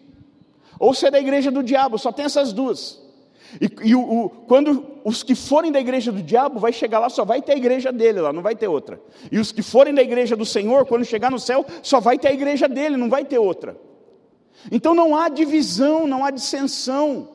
Ou 0.78 0.94
você 0.94 1.08
é 1.08 1.10
da 1.10 1.20
igreja 1.20 1.50
do 1.50 1.62
diabo, 1.62 1.98
só 1.98 2.12
tem 2.12 2.24
essas 2.24 2.52
duas. 2.52 3.00
E, 3.60 3.88
e 3.88 3.94
o, 3.94 4.00
o, 4.00 4.30
quando 4.30 4.86
os 5.04 5.22
que 5.22 5.34
forem 5.34 5.72
da 5.72 5.80
igreja 5.80 6.10
do 6.10 6.22
diabo, 6.22 6.58
vai 6.58 6.72
chegar 6.72 6.98
lá, 6.98 7.08
só 7.08 7.24
vai 7.24 7.42
ter 7.42 7.52
a 7.52 7.56
igreja 7.56 7.92
dele 7.92 8.20
lá, 8.20 8.32
não 8.32 8.42
vai 8.42 8.54
ter 8.54 8.68
outra. 8.68 9.00
E 9.30 9.38
os 9.38 9.52
que 9.52 9.62
forem 9.62 9.92
da 9.92 10.02
igreja 10.02 10.36
do 10.36 10.44
Senhor, 10.44 10.86
quando 10.86 11.04
chegar 11.04 11.30
no 11.30 11.38
céu, 11.38 11.64
só 11.82 12.00
vai 12.00 12.18
ter 12.18 12.28
a 12.28 12.32
igreja 12.32 12.68
dele, 12.68 12.96
não 12.96 13.08
vai 13.08 13.24
ter 13.24 13.38
outra. 13.38 13.76
Então 14.70 14.94
não 14.94 15.16
há 15.16 15.28
divisão, 15.28 16.06
não 16.06 16.24
há 16.24 16.30
dissensão. 16.30 17.28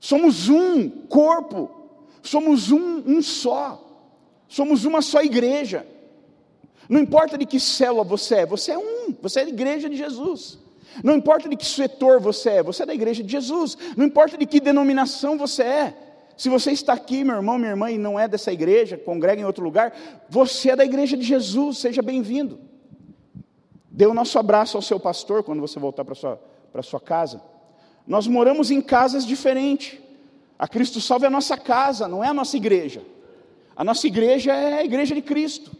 Somos 0.00 0.48
um 0.48 0.88
corpo, 0.88 1.70
somos 2.22 2.70
um, 2.70 3.02
um 3.06 3.22
só, 3.22 3.82
somos 4.48 4.84
uma 4.84 5.00
só 5.00 5.22
igreja. 5.22 5.86
Não 6.88 7.00
importa 7.00 7.36
de 7.36 7.46
que 7.46 7.58
célula 7.58 8.04
você 8.04 8.36
é, 8.36 8.46
você 8.46 8.72
é 8.72 8.78
um, 8.78 9.14
você 9.20 9.40
é 9.40 9.44
a 9.44 9.48
igreja 9.48 9.88
de 9.88 9.96
Jesus. 9.96 10.58
Não 11.02 11.14
importa 11.14 11.48
de 11.48 11.56
que 11.56 11.66
setor 11.66 12.20
você 12.20 12.50
é, 12.50 12.62
você 12.62 12.82
é 12.82 12.86
da 12.86 12.94
igreja 12.94 13.22
de 13.22 13.30
Jesus. 13.30 13.76
Não 13.96 14.04
importa 14.04 14.36
de 14.36 14.46
que 14.46 14.60
denominação 14.60 15.36
você 15.36 15.62
é. 15.62 15.94
Se 16.36 16.48
você 16.48 16.70
está 16.70 16.92
aqui, 16.92 17.24
meu 17.24 17.36
irmão, 17.36 17.56
minha 17.56 17.70
irmã, 17.70 17.90
e 17.90 17.96
não 17.96 18.20
é 18.20 18.28
dessa 18.28 18.52
igreja, 18.52 18.98
congrega 18.98 19.40
em 19.40 19.44
outro 19.44 19.64
lugar, 19.64 19.94
você 20.28 20.70
é 20.70 20.76
da 20.76 20.84
igreja 20.84 21.16
de 21.16 21.24
Jesus, 21.24 21.78
seja 21.78 22.02
bem-vindo. 22.02 22.60
Dê 23.90 24.06
o 24.06 24.12
nosso 24.12 24.38
abraço 24.38 24.76
ao 24.76 24.82
seu 24.82 25.00
pastor 25.00 25.42
quando 25.42 25.60
você 25.60 25.78
voltar 25.78 26.04
para 26.04 26.14
sua, 26.14 26.38
a 26.74 26.82
sua 26.82 27.00
casa. 27.00 27.40
Nós 28.06 28.26
moramos 28.26 28.70
em 28.70 28.82
casas 28.82 29.24
diferentes. 29.24 29.98
A 30.58 30.68
Cristo 30.68 31.00
Salve 31.00 31.24
é 31.24 31.28
a 31.28 31.30
nossa 31.30 31.56
casa, 31.56 32.06
não 32.06 32.22
é 32.22 32.28
a 32.28 32.34
nossa 32.34 32.56
igreja. 32.56 33.02
A 33.74 33.82
nossa 33.82 34.06
igreja 34.06 34.52
é 34.52 34.80
a 34.80 34.84
igreja 34.84 35.14
de 35.14 35.22
Cristo. 35.22 35.70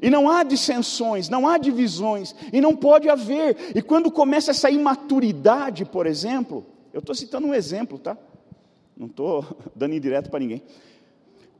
E 0.00 0.10
não 0.10 0.28
há 0.28 0.42
dissensões, 0.42 1.28
não 1.28 1.48
há 1.48 1.58
divisões, 1.58 2.34
e 2.52 2.60
não 2.60 2.74
pode 2.74 3.08
haver. 3.08 3.56
E 3.74 3.82
quando 3.82 4.10
começa 4.10 4.50
essa 4.50 4.70
imaturidade, 4.70 5.84
por 5.84 6.06
exemplo, 6.06 6.66
eu 6.92 7.00
estou 7.00 7.14
citando 7.14 7.46
um 7.46 7.54
exemplo, 7.54 7.98
tá? 7.98 8.16
Não 8.96 9.06
estou 9.06 9.44
dando 9.74 9.94
indireto 9.94 10.30
para 10.30 10.40
ninguém. 10.40 10.62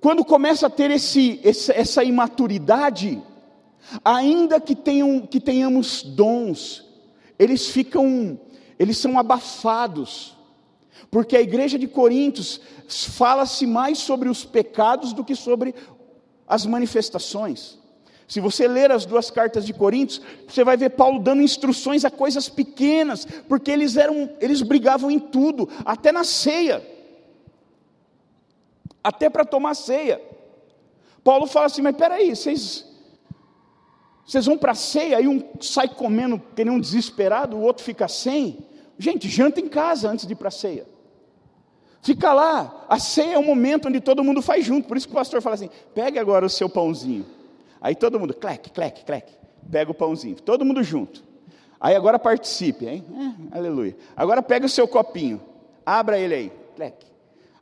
Quando 0.00 0.24
começa 0.24 0.66
a 0.66 0.70
ter 0.70 0.90
esse, 0.90 1.40
essa 1.42 2.04
imaturidade, 2.04 3.22
ainda 4.04 4.60
que, 4.60 4.74
tenham, 4.74 5.26
que 5.26 5.40
tenhamos 5.40 6.02
dons, 6.02 6.86
eles 7.38 7.68
ficam, 7.68 8.38
eles 8.78 8.98
são 8.98 9.18
abafados, 9.18 10.36
porque 11.10 11.36
a 11.36 11.40
igreja 11.40 11.78
de 11.78 11.86
Coríntios 11.86 12.60
fala-se 12.88 13.66
mais 13.66 13.98
sobre 13.98 14.28
os 14.28 14.44
pecados 14.44 15.12
do 15.12 15.24
que 15.24 15.34
sobre 15.34 15.74
as 16.46 16.64
manifestações. 16.66 17.78
Se 18.28 18.40
você 18.40 18.66
ler 18.66 18.90
as 18.90 19.06
duas 19.06 19.30
cartas 19.30 19.64
de 19.64 19.72
Coríntios, 19.72 20.20
você 20.48 20.64
vai 20.64 20.76
ver 20.76 20.90
Paulo 20.90 21.20
dando 21.20 21.42
instruções 21.42 22.04
a 22.04 22.10
coisas 22.10 22.48
pequenas, 22.48 23.24
porque 23.48 23.70
eles 23.70 23.96
eram, 23.96 24.30
eles 24.40 24.62
brigavam 24.62 25.10
em 25.10 25.18
tudo, 25.18 25.68
até 25.84 26.10
na 26.10 26.24
ceia. 26.24 26.84
Até 29.02 29.30
para 29.30 29.44
tomar 29.44 29.74
ceia. 29.74 30.20
Paulo 31.22 31.46
fala 31.46 31.66
assim: 31.66 31.82
"Mas 31.82 31.94
espera 31.94 32.14
aí, 32.14 32.34
vocês 32.34 32.84
vocês 34.26 34.44
vão 34.44 34.58
para 34.58 34.72
a 34.72 34.74
ceia 34.74 35.20
e 35.20 35.28
um 35.28 35.40
sai 35.60 35.88
comendo 35.88 36.42
que 36.56 36.64
nem 36.64 36.74
um 36.74 36.80
desesperado, 36.80 37.56
o 37.56 37.60
outro 37.60 37.84
fica 37.84 38.08
sem. 38.08 38.58
Gente, 38.98 39.28
janta 39.28 39.60
em 39.60 39.68
casa 39.68 40.10
antes 40.10 40.26
de 40.26 40.32
ir 40.32 40.36
para 40.36 40.48
a 40.48 40.50
ceia. 40.50 40.84
Fica 42.02 42.32
lá. 42.32 42.86
A 42.88 42.98
ceia 42.98 43.34
é 43.34 43.38
o 43.38 43.44
momento 43.44 43.86
onde 43.86 44.00
todo 44.00 44.24
mundo 44.24 44.42
faz 44.42 44.64
junto. 44.64 44.88
Por 44.88 44.96
isso 44.96 45.06
que 45.06 45.12
o 45.12 45.16
pastor 45.16 45.40
fala 45.40 45.54
assim: 45.54 45.70
pegue 45.94 46.18
agora 46.18 46.44
o 46.44 46.50
seu 46.50 46.68
pãozinho. 46.68 47.24
Aí 47.80 47.94
todo 47.94 48.18
mundo, 48.18 48.34
clec, 48.34 48.70
clec, 48.70 49.04
clec, 49.04 49.32
pega 49.70 49.90
o 49.90 49.94
pãozinho, 49.94 50.36
todo 50.36 50.64
mundo 50.64 50.82
junto. 50.82 51.22
Aí 51.80 51.94
agora 51.94 52.18
participe, 52.18 52.86
hein? 52.86 53.04
É, 53.52 53.58
aleluia. 53.58 53.96
Agora 54.16 54.42
pega 54.42 54.66
o 54.66 54.68
seu 54.68 54.88
copinho, 54.88 55.40
abra 55.84 56.18
ele 56.18 56.34
aí, 56.34 56.52
clec. 56.74 57.06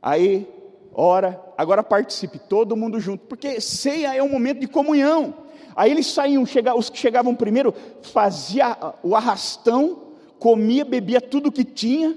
Aí, 0.01 0.47
ora, 0.93 1.41
agora 1.57 1.83
participe, 1.83 2.39
todo 2.39 2.77
mundo 2.77 2.99
junto, 2.99 3.25
porque 3.25 3.59
ceia 3.59 4.15
é 4.15 4.23
um 4.23 4.29
momento 4.29 4.59
de 4.59 4.67
comunhão. 4.67 5.33
Aí 5.75 5.91
eles 5.91 6.07
saíam, 6.07 6.45
chega, 6.45 6.73
os 6.73 6.89
que 6.89 6.97
chegavam 6.97 7.35
primeiro, 7.35 7.73
fazia 8.01 8.77
o 9.03 9.15
arrastão, 9.15 10.03
comia, 10.39 10.85
bebia 10.85 11.19
tudo 11.19 11.51
que 11.51 11.65
tinha, 11.65 12.15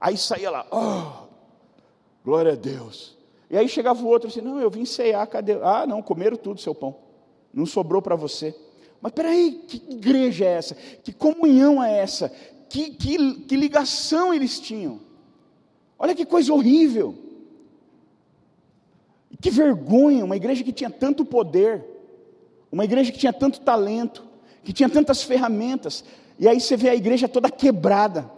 Aí 0.00 0.16
saía 0.16 0.50
lá, 0.50 0.66
oh, 0.70 1.26
glória 2.24 2.52
a 2.52 2.56
Deus. 2.56 3.18
E 3.50 3.56
aí 3.56 3.68
chegava 3.68 4.00
o 4.00 4.06
outro 4.06 4.28
assim, 4.28 4.40
não, 4.40 4.60
eu 4.60 4.70
vim 4.70 4.84
ceiar, 4.84 5.26
cadê? 5.26 5.54
Ah, 5.62 5.84
não, 5.86 6.00
comeram 6.00 6.36
tudo 6.36 6.60
seu 6.60 6.72
pão. 6.72 6.94
Não 7.52 7.66
sobrou 7.66 8.00
para 8.00 8.14
você. 8.14 8.54
Mas 9.00 9.12
peraí, 9.12 9.64
que 9.66 9.82
igreja 9.90 10.44
é 10.44 10.52
essa? 10.52 10.74
Que 11.02 11.12
comunhão 11.12 11.82
é 11.82 11.98
essa? 11.98 12.32
Que, 12.68 12.90
que, 12.90 13.34
que 13.40 13.56
ligação 13.56 14.32
eles 14.32 14.60
tinham? 14.60 15.00
Olha 15.98 16.14
que 16.14 16.24
coisa 16.24 16.52
horrível. 16.52 17.14
Que 19.40 19.50
vergonha, 19.50 20.24
uma 20.24 20.36
igreja 20.36 20.62
que 20.62 20.72
tinha 20.72 20.90
tanto 20.90 21.24
poder, 21.24 21.84
uma 22.70 22.84
igreja 22.84 23.10
que 23.10 23.18
tinha 23.18 23.32
tanto 23.32 23.60
talento, 23.60 24.24
que 24.62 24.72
tinha 24.72 24.88
tantas 24.88 25.22
ferramentas, 25.22 26.04
e 26.38 26.46
aí 26.46 26.60
você 26.60 26.76
vê 26.76 26.90
a 26.90 26.94
igreja 26.94 27.26
toda 27.26 27.50
quebrada. 27.50 28.30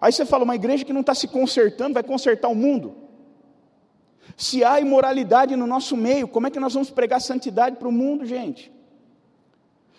Aí 0.00 0.12
você 0.12 0.24
fala, 0.24 0.44
uma 0.44 0.54
igreja 0.54 0.84
que 0.84 0.92
não 0.92 1.02
está 1.02 1.14
se 1.14 1.28
consertando, 1.28 1.94
vai 1.94 2.02
consertar 2.02 2.48
o 2.48 2.54
mundo. 2.54 3.03
Se 4.36 4.64
há 4.64 4.80
imoralidade 4.80 5.54
no 5.56 5.66
nosso 5.66 5.96
meio, 5.96 6.26
como 6.26 6.46
é 6.46 6.50
que 6.50 6.60
nós 6.60 6.74
vamos 6.74 6.90
pregar 6.90 7.20
santidade 7.20 7.76
para 7.76 7.88
o 7.88 7.92
mundo, 7.92 8.26
gente? 8.26 8.72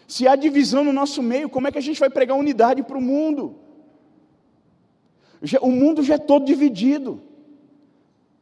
Se 0.07 0.27
há 0.27 0.35
divisão 0.35 0.83
no 0.83 0.93
nosso 0.93 1.21
meio, 1.23 1.49
como 1.49 1.67
é 1.67 1.71
que 1.71 1.77
a 1.77 1.81
gente 1.81 1.99
vai 1.99 2.09
pregar 2.09 2.37
unidade 2.37 2.83
para 2.83 2.97
o 2.97 3.01
mundo? 3.01 3.55
O 5.61 5.71
mundo 5.71 6.03
já 6.03 6.15
é 6.15 6.17
todo 6.17 6.45
dividido, 6.45 7.21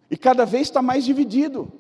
e 0.10 0.18
cada 0.18 0.46
vez 0.46 0.68
está 0.68 0.82
mais 0.82 1.06
dividido. 1.06 1.72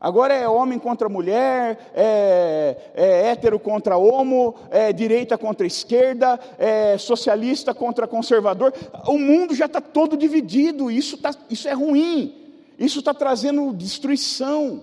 Agora 0.00 0.34
é 0.34 0.46
homem 0.46 0.78
contra 0.78 1.08
mulher, 1.08 1.92
é, 1.94 2.76
é 2.94 3.28
hétero 3.28 3.58
contra 3.58 3.96
homo, 3.96 4.54
é 4.70 4.92
direita 4.92 5.38
contra 5.38 5.66
esquerda, 5.66 6.38
é 6.58 6.98
socialista 6.98 7.72
contra 7.72 8.06
conservador. 8.06 8.74
O 9.06 9.18
mundo 9.18 9.54
já 9.54 9.64
está 9.64 9.80
todo 9.80 10.14
dividido, 10.14 10.90
isso, 10.90 11.16
tá, 11.16 11.34
isso 11.48 11.66
é 11.68 11.72
ruim, 11.72 12.43
isso 12.78 12.98
está 12.98 13.14
trazendo 13.14 13.72
destruição, 13.72 14.82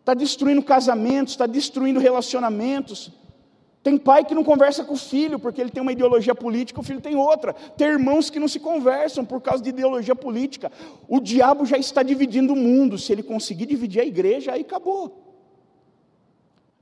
está 0.00 0.14
destruindo 0.14 0.62
casamentos, 0.62 1.34
está 1.34 1.46
destruindo 1.46 2.00
relacionamentos. 2.00 3.10
Tem 3.82 3.98
pai 3.98 4.24
que 4.24 4.34
não 4.34 4.44
conversa 4.44 4.84
com 4.84 4.94
o 4.94 4.96
filho 4.96 5.38
porque 5.38 5.60
ele 5.60 5.70
tem 5.70 5.82
uma 5.82 5.92
ideologia 5.92 6.34
política, 6.34 6.80
o 6.80 6.84
filho 6.84 7.00
tem 7.00 7.16
outra. 7.16 7.52
Tem 7.52 7.88
irmãos 7.88 8.30
que 8.30 8.38
não 8.38 8.46
se 8.46 8.60
conversam 8.60 9.24
por 9.24 9.40
causa 9.40 9.62
de 9.62 9.70
ideologia 9.70 10.14
política. 10.14 10.70
O 11.08 11.18
diabo 11.18 11.66
já 11.66 11.76
está 11.76 12.02
dividindo 12.02 12.52
o 12.52 12.56
mundo. 12.56 12.96
Se 12.96 13.12
ele 13.12 13.22
conseguir 13.22 13.66
dividir 13.66 14.00
a 14.00 14.06
igreja, 14.06 14.52
aí 14.52 14.60
acabou. 14.60 15.22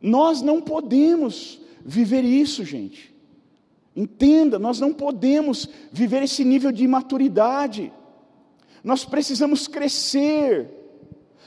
Nós 0.01 0.43
não 0.43 0.61
podemos 0.61 1.61
viver 1.83 2.23
isso, 2.23 2.65
gente. 2.65 3.15
Entenda, 3.97 4.59
nós 4.59 4.79
não 4.79 4.93
podemos 4.93 5.69
viver 5.91 6.23
esse 6.23 6.45
nível 6.45 6.71
de 6.71 6.85
imaturidade. 6.85 7.93
Nós 8.83 9.05
precisamos 9.05 9.67
crescer. 9.67 10.69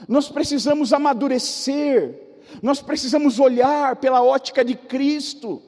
Nós 0.08 0.30
precisamos 0.30 0.94
amadurecer 0.94 2.24
nós 2.62 2.82
precisamos 2.82 3.40
olhar 3.40 3.96
pela 3.96 4.22
ótica 4.22 4.64
de 4.64 4.76
Cristo, 4.76 5.62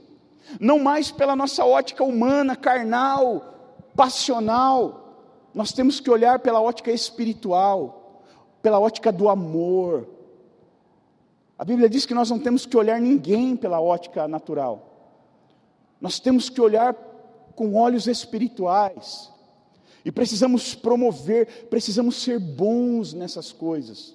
não 0.60 0.80
mais 0.80 1.12
pela 1.12 1.36
nossa 1.36 1.65
ótica 1.65 2.04
humana, 2.04 2.56
carnal, 2.56 3.80
passional. 3.95 5.49
Nós 5.54 5.71
temos 5.71 5.99
que 5.99 6.10
olhar 6.10 6.39
pela 6.39 6.62
ótica 6.62 6.91
espiritual, 6.91 8.23
pela 8.62 8.80
ótica 8.80 9.12
do 9.12 9.30
amor. 9.30 10.08
A 11.58 11.63
Bíblia 11.63 11.89
diz 11.89 12.06
que 12.06 12.13
nós 12.13 12.30
não 12.30 12.39
temos 12.39 12.65
que 12.65 12.75
olhar 12.75 12.99
ninguém 12.99 13.56
pela 13.56 13.80
ótica 13.80 14.28
natural. 14.28 14.91
Nós 15.99 16.19
temos 16.19 16.49
que 16.49 16.60
olhar 16.60 16.93
com 17.56 17.75
olhos 17.75 18.06
espirituais. 18.06 19.32
E 20.05 20.11
precisamos 20.11 20.75
promover, 20.75 21.67
precisamos 21.67 22.21
ser 22.21 22.39
bons 22.39 23.11
nessas 23.11 23.51
coisas. 23.51 24.13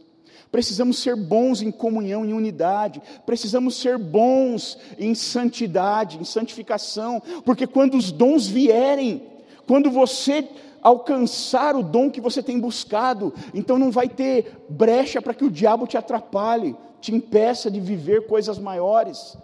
Precisamos 0.50 0.98
ser 0.98 1.16
bons 1.16 1.62
em 1.62 1.70
comunhão, 1.72 2.24
em 2.24 2.32
unidade. 2.32 3.02
Precisamos 3.26 3.74
ser 3.74 3.98
bons 3.98 4.78
em 4.98 5.14
santidade, 5.16 6.18
em 6.18 6.24
santificação. 6.24 7.20
Porque 7.44 7.66
quando 7.66 7.96
os 7.96 8.12
dons 8.12 8.46
vierem, 8.46 9.22
quando 9.66 9.90
você 9.90 10.48
alcançar 10.80 11.74
o 11.74 11.82
dom 11.82 12.10
que 12.10 12.20
você 12.20 12.42
tem 12.42 12.58
buscado, 12.58 13.34
então 13.52 13.78
não 13.78 13.90
vai 13.90 14.08
ter 14.08 14.64
brecha 14.68 15.20
para 15.20 15.34
que 15.34 15.44
o 15.44 15.50
diabo 15.50 15.86
te 15.86 15.96
atrapalhe, 15.96 16.76
te 17.00 17.14
impeça 17.14 17.70
de 17.70 17.80
viver 17.80 18.26
coisas 18.26 18.58
maiores. 18.58 19.36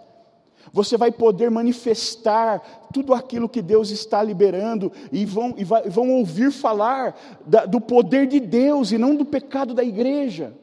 Você 0.73 0.97
vai 0.97 1.11
poder 1.11 1.49
manifestar 1.49 2.87
tudo 2.93 3.13
aquilo 3.13 3.49
que 3.49 3.61
Deus 3.61 3.89
está 3.89 4.21
liberando 4.21 4.91
e 5.11 5.25
vão, 5.25 5.53
e 5.57 5.63
vai, 5.63 5.89
vão 5.89 6.11
ouvir 6.11 6.51
falar 6.51 7.17
da, 7.45 7.65
do 7.65 7.79
poder 7.79 8.27
de 8.27 8.39
Deus 8.39 8.91
e 8.91 8.97
não 8.97 9.15
do 9.15 9.25
pecado 9.25 9.73
da 9.73 9.83
igreja 9.83 10.53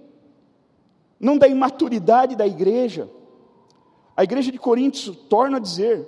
não 1.24 1.38
da 1.38 1.48
imaturidade 1.48 2.36
da 2.36 2.46
igreja. 2.46 3.08
A 4.14 4.22
igreja 4.22 4.52
de 4.52 4.58
Coríntios, 4.58 5.16
torna 5.28 5.56
a 5.56 5.60
dizer, 5.60 6.06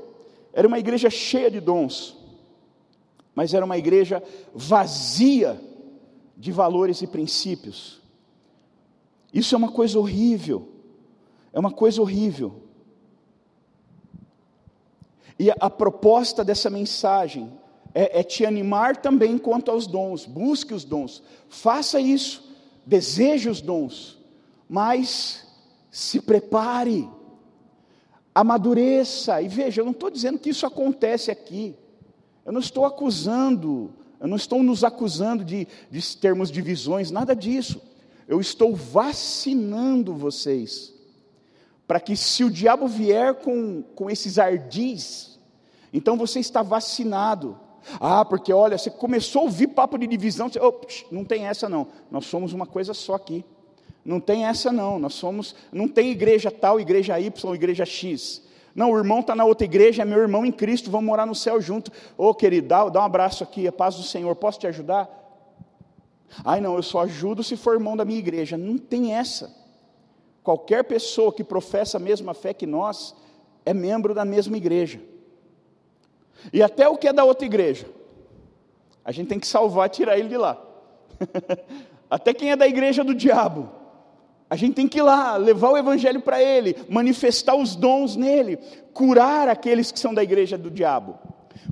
era 0.52 0.68
uma 0.68 0.78
igreja 0.78 1.08
cheia 1.08 1.50
de 1.50 1.58
dons, 1.58 2.16
mas 3.34 3.54
era 3.54 3.64
uma 3.64 3.78
igreja 3.78 4.22
vazia 4.54 5.60
de 6.36 6.52
valores 6.52 7.00
e 7.00 7.06
princípios. 7.06 8.00
Isso 9.32 9.54
é 9.54 9.58
uma 9.58 9.72
coisa 9.72 9.98
horrível, 9.98 10.68
é 11.50 11.58
uma 11.58 11.72
coisa 11.72 12.00
horrível. 12.00 12.62
E 15.38 15.50
a, 15.50 15.68
proposta 15.68 16.44
dessa 16.44 16.70
mensagem 16.70 17.52
é, 17.94 18.20
é 18.20 18.22
te 18.22 18.44
animar 18.44 18.96
também 18.96 19.36
quanto 19.36 19.70
aos 19.70 19.86
dons, 19.86 20.24
busque 20.24 20.72
os 20.72 20.84
dons, 20.84 21.22
faça 21.48 22.00
isso, 22.00 22.54
deseje 22.84 23.48
os 23.48 23.60
dons. 23.60 24.18
Mas 24.68 25.46
se 25.90 26.20
prepare, 26.20 27.08
amadureça, 28.34 29.40
e 29.40 29.48
veja, 29.48 29.80
eu 29.80 29.84
não 29.84 29.92
estou 29.92 30.10
dizendo 30.10 30.38
que 30.38 30.50
isso 30.50 30.66
acontece 30.66 31.30
aqui, 31.30 31.74
eu 32.44 32.52
não 32.52 32.60
estou 32.60 32.84
acusando, 32.84 33.90
eu 34.20 34.28
não 34.28 34.36
estou 34.36 34.62
nos 34.62 34.84
acusando 34.84 35.44
de, 35.44 35.66
de 35.90 36.16
termos 36.16 36.50
divisões, 36.50 37.10
nada 37.10 37.34
disso, 37.34 37.80
eu 38.28 38.40
estou 38.40 38.74
vacinando 38.74 40.14
vocês, 40.14 40.92
para 41.86 42.00
que 42.00 42.16
se 42.16 42.42
o 42.44 42.50
diabo 42.50 42.86
vier 42.86 43.34
com, 43.34 43.82
com 43.94 44.10
esses 44.10 44.38
ardis, 44.38 45.38
então 45.92 46.16
você 46.16 46.40
está 46.40 46.62
vacinado, 46.62 47.58
ah, 48.00 48.24
porque 48.24 48.52
olha, 48.52 48.76
você 48.76 48.90
começou 48.90 49.42
a 49.42 49.44
ouvir 49.44 49.68
papo 49.68 49.96
de 49.96 50.06
divisão, 50.06 50.48
você, 50.48 50.58
oh, 50.58 50.80
não 51.10 51.24
tem 51.24 51.46
essa 51.46 51.68
não, 51.68 51.86
nós 52.10 52.26
somos 52.26 52.52
uma 52.52 52.66
coisa 52.66 52.92
só 52.92 53.14
aqui. 53.14 53.44
Não 54.04 54.20
tem 54.20 54.44
essa 54.44 54.70
não, 54.70 55.00
nós 55.00 55.14
somos, 55.14 55.56
não 55.72 55.88
tem 55.88 56.10
igreja 56.10 56.48
tal, 56.48 56.78
igreja 56.78 57.18
Y, 57.18 57.54
igreja 57.54 57.84
X. 57.84 58.42
Não, 58.72 58.92
o 58.92 58.98
irmão 58.98 59.20
está 59.20 59.34
na 59.34 59.44
outra 59.44 59.64
igreja, 59.64 60.02
é 60.02 60.04
meu 60.04 60.18
irmão 60.18 60.46
em 60.46 60.52
Cristo, 60.52 60.90
vamos 60.90 61.06
morar 61.06 61.26
no 61.26 61.34
céu 61.34 61.60
junto. 61.60 61.90
Ô 62.16 62.28
oh, 62.28 62.34
querido, 62.34 62.68
dá, 62.68 62.88
dá 62.88 63.00
um 63.00 63.04
abraço 63.04 63.42
aqui, 63.42 63.66
a 63.66 63.72
paz 63.72 63.96
do 63.96 64.04
Senhor, 64.04 64.36
posso 64.36 64.60
te 64.60 64.66
ajudar? 64.66 65.08
Ai 66.44 66.60
não, 66.60 66.76
eu 66.76 66.82
só 66.82 67.00
ajudo 67.00 67.42
se 67.42 67.56
for 67.56 67.74
irmão 67.74 67.96
da 67.96 68.04
minha 68.04 68.18
igreja. 68.18 68.56
Não 68.56 68.78
tem 68.78 69.14
essa. 69.14 69.65
Qualquer 70.46 70.84
pessoa 70.84 71.32
que 71.32 71.42
professa 71.42 71.96
a 71.96 72.00
mesma 72.00 72.32
fé 72.32 72.54
que 72.54 72.68
nós, 72.68 73.16
é 73.64 73.74
membro 73.74 74.14
da 74.14 74.24
mesma 74.24 74.56
igreja. 74.56 75.00
E 76.52 76.62
até 76.62 76.88
o 76.88 76.96
que 76.96 77.08
é 77.08 77.12
da 77.12 77.24
outra 77.24 77.44
igreja, 77.44 77.88
a 79.04 79.10
gente 79.10 79.26
tem 79.26 79.40
que 79.40 79.46
salvar, 79.48 79.90
tirar 79.90 80.16
ele 80.16 80.28
de 80.28 80.36
lá. 80.36 80.56
até 82.08 82.32
quem 82.32 82.52
é 82.52 82.54
da 82.54 82.64
igreja 82.64 83.02
do 83.02 83.12
diabo, 83.12 83.68
a 84.48 84.54
gente 84.54 84.74
tem 84.74 84.86
que 84.86 84.98
ir 84.98 85.02
lá, 85.02 85.36
levar 85.36 85.70
o 85.70 85.76
evangelho 85.76 86.20
para 86.20 86.40
ele, 86.40 86.76
manifestar 86.88 87.56
os 87.56 87.74
dons 87.74 88.14
nele, 88.14 88.56
curar 88.94 89.48
aqueles 89.48 89.90
que 89.90 89.98
são 89.98 90.14
da 90.14 90.22
igreja 90.22 90.56
do 90.56 90.70
diabo, 90.70 91.18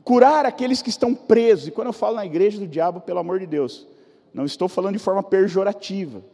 curar 0.02 0.44
aqueles 0.44 0.82
que 0.82 0.90
estão 0.90 1.14
presos. 1.14 1.68
E 1.68 1.70
quando 1.70 1.86
eu 1.86 1.92
falo 1.92 2.16
na 2.16 2.26
igreja 2.26 2.58
do 2.58 2.66
diabo, 2.66 3.00
pelo 3.02 3.20
amor 3.20 3.38
de 3.38 3.46
Deus, 3.46 3.86
não 4.34 4.44
estou 4.44 4.66
falando 4.66 4.94
de 4.94 4.98
forma 4.98 5.22
pejorativa. 5.22 6.33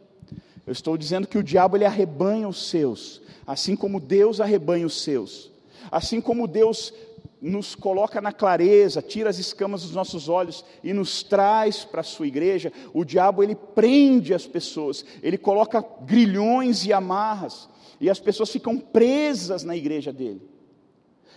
Eu 0.71 0.73
estou 0.73 0.95
dizendo 0.95 1.27
que 1.27 1.37
o 1.37 1.43
diabo 1.43 1.75
ele 1.75 1.83
arrebanha 1.83 2.47
os 2.47 2.69
seus, 2.69 3.21
assim 3.45 3.75
como 3.75 3.99
Deus 3.99 4.39
arrebanha 4.39 4.85
os 4.85 5.03
seus. 5.03 5.51
Assim 5.91 6.21
como 6.21 6.47
Deus 6.47 6.93
nos 7.41 7.75
coloca 7.75 8.21
na 8.21 8.31
clareza, 8.31 9.01
tira 9.01 9.29
as 9.29 9.37
escamas 9.37 9.81
dos 9.81 9.91
nossos 9.91 10.29
olhos 10.29 10.63
e 10.81 10.93
nos 10.93 11.23
traz 11.23 11.83
para 11.83 11.99
a 11.99 12.05
sua 12.05 12.25
igreja, 12.25 12.71
o 12.93 13.03
diabo 13.03 13.43
ele 13.43 13.53
prende 13.53 14.33
as 14.33 14.47
pessoas, 14.47 15.03
ele 15.21 15.37
coloca 15.37 15.85
grilhões 16.03 16.85
e 16.85 16.93
amarras, 16.93 17.67
e 17.99 18.09
as 18.09 18.21
pessoas 18.21 18.49
ficam 18.49 18.77
presas 18.77 19.65
na 19.65 19.75
igreja 19.75 20.13
dele. 20.13 20.41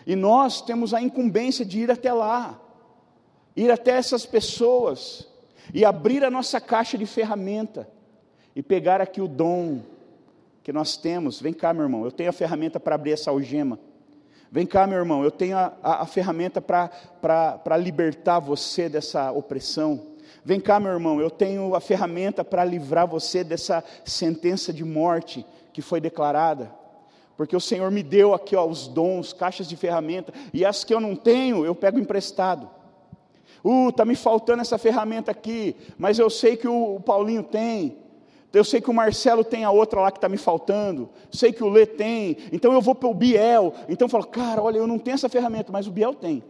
E 0.06 0.14
nós 0.14 0.62
temos 0.62 0.94
a 0.94 1.02
incumbência 1.02 1.64
de 1.64 1.80
ir 1.80 1.90
até 1.90 2.12
lá, 2.12 2.62
ir 3.56 3.72
até 3.72 3.96
essas 3.96 4.24
pessoas 4.24 5.26
e 5.74 5.84
abrir 5.84 6.22
a 6.22 6.30
nossa 6.30 6.60
caixa 6.60 6.96
de 6.96 7.04
ferramenta 7.04 7.92
e 8.54 8.62
pegar 8.62 9.00
aqui 9.00 9.20
o 9.20 9.28
dom 9.28 9.80
que 10.62 10.72
nós 10.72 10.96
temos. 10.96 11.40
Vem 11.40 11.52
cá, 11.52 11.72
meu 11.72 11.84
irmão, 11.84 12.04
eu 12.04 12.12
tenho 12.12 12.30
a 12.30 12.32
ferramenta 12.32 12.80
para 12.80 12.94
abrir 12.94 13.12
essa 13.12 13.30
algema. 13.30 13.78
Vem 14.50 14.64
cá, 14.66 14.86
meu 14.86 14.98
irmão, 14.98 15.24
eu 15.24 15.30
tenho 15.30 15.56
a, 15.56 15.72
a, 15.82 16.02
a 16.02 16.06
ferramenta 16.06 16.60
para 16.60 17.76
libertar 17.76 18.38
você 18.38 18.88
dessa 18.88 19.32
opressão. 19.32 20.14
Vem 20.44 20.60
cá, 20.60 20.78
meu 20.78 20.92
irmão, 20.92 21.20
eu 21.20 21.30
tenho 21.30 21.74
a 21.74 21.80
ferramenta 21.80 22.44
para 22.44 22.64
livrar 22.64 23.06
você 23.06 23.42
dessa 23.42 23.82
sentença 24.04 24.72
de 24.72 24.84
morte 24.84 25.44
que 25.72 25.82
foi 25.82 26.00
declarada. 26.00 26.70
Porque 27.36 27.56
o 27.56 27.60
Senhor 27.60 27.90
me 27.90 28.02
deu 28.02 28.32
aqui 28.32 28.54
ó, 28.54 28.64
os 28.64 28.86
dons, 28.86 29.32
caixas 29.32 29.66
de 29.66 29.76
ferramenta, 29.76 30.32
e 30.52 30.64
as 30.64 30.84
que 30.84 30.94
eu 30.94 31.00
não 31.00 31.16
tenho, 31.16 31.64
eu 31.64 31.74
pego 31.74 31.98
emprestado. 31.98 32.70
Uh, 33.64 33.88
está 33.88 34.04
me 34.04 34.14
faltando 34.14 34.60
essa 34.60 34.78
ferramenta 34.78 35.30
aqui, 35.30 35.74
mas 35.98 36.18
eu 36.18 36.30
sei 36.30 36.56
que 36.56 36.68
o, 36.68 36.96
o 36.96 37.00
Paulinho 37.00 37.42
tem. 37.42 38.03
Eu 38.54 38.64
sei 38.64 38.80
que 38.80 38.88
o 38.88 38.94
Marcelo 38.94 39.42
tem 39.42 39.64
a 39.64 39.70
outra 39.70 40.00
lá 40.00 40.10
que 40.10 40.18
está 40.18 40.28
me 40.28 40.36
faltando. 40.36 41.10
Sei 41.32 41.52
que 41.52 41.62
o 41.62 41.68
Lê 41.68 41.84
tem. 41.84 42.36
Então 42.52 42.72
eu 42.72 42.80
vou 42.80 42.94
para 42.94 43.08
o 43.08 43.14
Biel. 43.14 43.74
Então 43.88 44.06
eu 44.06 44.10
falo, 44.10 44.26
cara, 44.26 44.62
olha, 44.62 44.78
eu 44.78 44.86
não 44.86 44.98
tenho 44.98 45.14
essa 45.14 45.28
ferramenta, 45.28 45.72
mas 45.72 45.86
o 45.86 45.90
Biel 45.90 46.14
tem. 46.14 46.42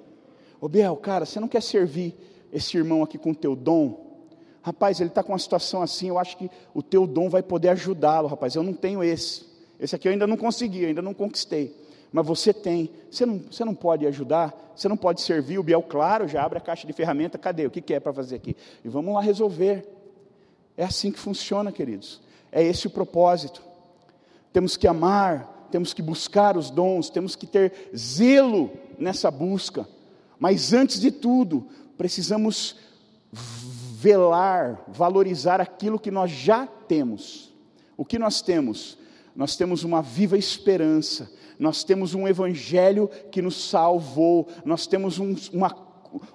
Ô 0.60 0.68
Biel, 0.68 0.96
cara, 0.96 1.24
você 1.24 1.40
não 1.40 1.48
quer 1.48 1.62
servir 1.62 2.14
esse 2.52 2.76
irmão 2.76 3.02
aqui 3.02 3.18
com 3.18 3.30
o 3.30 3.34
teu 3.34 3.56
dom? 3.56 4.04
Rapaz, 4.62 5.00
ele 5.00 5.10
está 5.10 5.22
com 5.22 5.32
uma 5.32 5.38
situação 5.38 5.82
assim, 5.82 6.08
eu 6.08 6.18
acho 6.18 6.38
que 6.38 6.50
o 6.72 6.82
teu 6.82 7.06
dom 7.06 7.28
vai 7.28 7.42
poder 7.42 7.68
ajudá-lo, 7.70 8.28
rapaz. 8.28 8.54
Eu 8.54 8.62
não 8.62 8.72
tenho 8.72 9.02
esse. 9.02 9.44
Esse 9.78 9.94
aqui 9.94 10.08
eu 10.08 10.12
ainda 10.12 10.26
não 10.26 10.36
consegui, 10.36 10.86
ainda 10.86 11.02
não 11.02 11.12
conquistei. 11.12 11.76
Mas 12.10 12.26
você 12.26 12.52
tem. 12.52 12.90
Você 13.10 13.26
não, 13.26 13.40
você 13.50 13.64
não 13.64 13.74
pode 13.74 14.06
ajudar? 14.06 14.72
Você 14.74 14.88
não 14.88 14.96
pode 14.96 15.20
servir? 15.20 15.58
O 15.58 15.62
Biel, 15.62 15.82
claro, 15.82 16.26
já 16.28 16.42
abre 16.42 16.58
a 16.58 16.60
caixa 16.60 16.86
de 16.86 16.92
ferramenta. 16.92 17.36
Cadê? 17.36 17.66
O 17.66 17.70
que, 17.70 17.80
que 17.80 17.92
é 17.92 18.00
para 18.00 18.12
fazer 18.12 18.36
aqui? 18.36 18.56
E 18.84 18.88
vamos 18.88 19.14
lá 19.14 19.20
resolver. 19.20 19.86
É 20.76 20.84
assim 20.84 21.10
que 21.10 21.18
funciona, 21.18 21.70
queridos. 21.70 22.20
É 22.50 22.62
esse 22.62 22.86
o 22.86 22.90
propósito. 22.90 23.62
Temos 24.52 24.76
que 24.76 24.86
amar, 24.86 25.68
temos 25.70 25.92
que 25.92 26.02
buscar 26.02 26.56
os 26.56 26.70
dons, 26.70 27.10
temos 27.10 27.34
que 27.34 27.46
ter 27.46 27.90
zelo 27.96 28.70
nessa 28.98 29.30
busca. 29.30 29.88
Mas 30.38 30.72
antes 30.72 31.00
de 31.00 31.10
tudo, 31.10 31.66
precisamos 31.96 32.76
velar, 33.32 34.84
valorizar 34.88 35.60
aquilo 35.60 35.98
que 35.98 36.10
nós 36.10 36.30
já 36.30 36.66
temos. 36.66 37.52
O 37.96 38.04
que 38.04 38.18
nós 38.18 38.42
temos? 38.42 38.98
Nós 39.34 39.56
temos 39.56 39.82
uma 39.82 40.00
viva 40.00 40.38
esperança, 40.38 41.32
nós 41.58 41.82
temos 41.82 42.14
um 42.14 42.28
evangelho 42.28 43.10
que 43.32 43.42
nos 43.42 43.68
salvou, 43.68 44.48
nós 44.64 44.86
temos 44.86 45.18
um, 45.18 45.34
uma, 45.52 45.70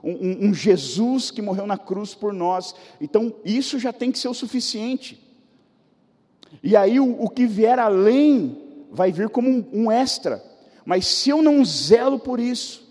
um, 0.03 0.49
um 0.49 0.53
Jesus 0.53 1.31
que 1.31 1.41
morreu 1.41 1.67
na 1.67 1.77
cruz 1.77 2.13
por 2.13 2.33
nós. 2.33 2.75
Então, 2.99 3.33
isso 3.43 3.79
já 3.79 3.93
tem 3.93 4.11
que 4.11 4.19
ser 4.19 4.27
o 4.27 4.33
suficiente. 4.33 5.21
E 6.63 6.75
aí, 6.75 6.99
o, 6.99 7.23
o 7.23 7.29
que 7.29 7.45
vier 7.45 7.79
além 7.79 8.57
vai 8.91 9.11
vir 9.11 9.29
como 9.29 9.49
um, 9.49 9.65
um 9.73 9.91
extra. 9.91 10.43
Mas 10.85 11.05
se 11.05 11.29
eu 11.29 11.41
não 11.41 11.63
zelo 11.63 12.17
por 12.19 12.39
isso, 12.39 12.89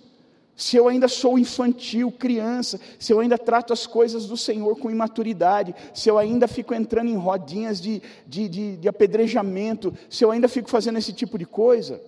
se 0.59 0.77
eu 0.77 0.89
ainda 0.89 1.07
sou 1.07 1.39
infantil, 1.39 2.11
criança, 2.11 2.81
se 2.99 3.13
eu 3.13 3.21
ainda 3.21 3.39
trato 3.39 3.73
as 3.73 3.87
coisas 3.87 4.27
do 4.27 4.37
Senhor 4.37 4.77
com 4.77 4.91
imaturidade, 4.91 5.73
se 5.95 6.09
eu 6.09 6.19
ainda 6.19 6.49
fico 6.49 6.75
entrando 6.75 7.09
em 7.09 7.17
rodinhas 7.17 7.81
de, 7.81 8.03
de, 8.27 8.49
de, 8.49 8.77
de, 8.77 8.89
apedrejamento, 8.89 9.95
se 10.11 10.25
eu 10.25 10.33
ainda 10.33 10.49
fico 10.49 10.69
fazendo 10.69 10.99
esse 10.99 11.13
tipo 11.13 11.39
de 11.39 11.47
coisa, 11.47 12.03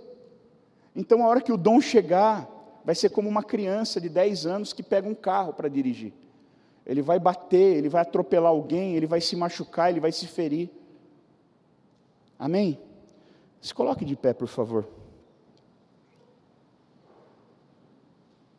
então 0.96 1.24
a 1.24 1.28
hora 1.28 1.40
que 1.40 1.52
o 1.52 1.56
dom 1.56 1.80
chegar, 1.80 2.48
vai 2.84 2.94
ser 2.94 3.10
como 3.10 3.28
uma 3.28 3.42
criança 3.42 4.00
de 4.00 4.08
10 4.08 4.46
anos 4.46 4.72
que 4.72 4.82
pega 4.82 5.08
um 5.08 5.14
carro 5.14 5.52
para 5.52 5.68
dirigir. 5.68 6.12
Ele 6.86 7.02
vai 7.02 7.18
bater, 7.18 7.76
ele 7.76 7.88
vai 7.88 8.02
atropelar 8.02 8.50
alguém, 8.50 8.96
ele 8.96 9.06
vai 9.06 9.20
se 9.20 9.36
machucar, 9.36 9.90
ele 9.90 10.00
vai 10.00 10.12
se 10.12 10.26
ferir. 10.26 10.70
Amém? 12.38 12.78
Se 13.60 13.74
coloque 13.74 14.04
de 14.04 14.16
pé, 14.16 14.32
por 14.32 14.48
favor. 14.48 14.88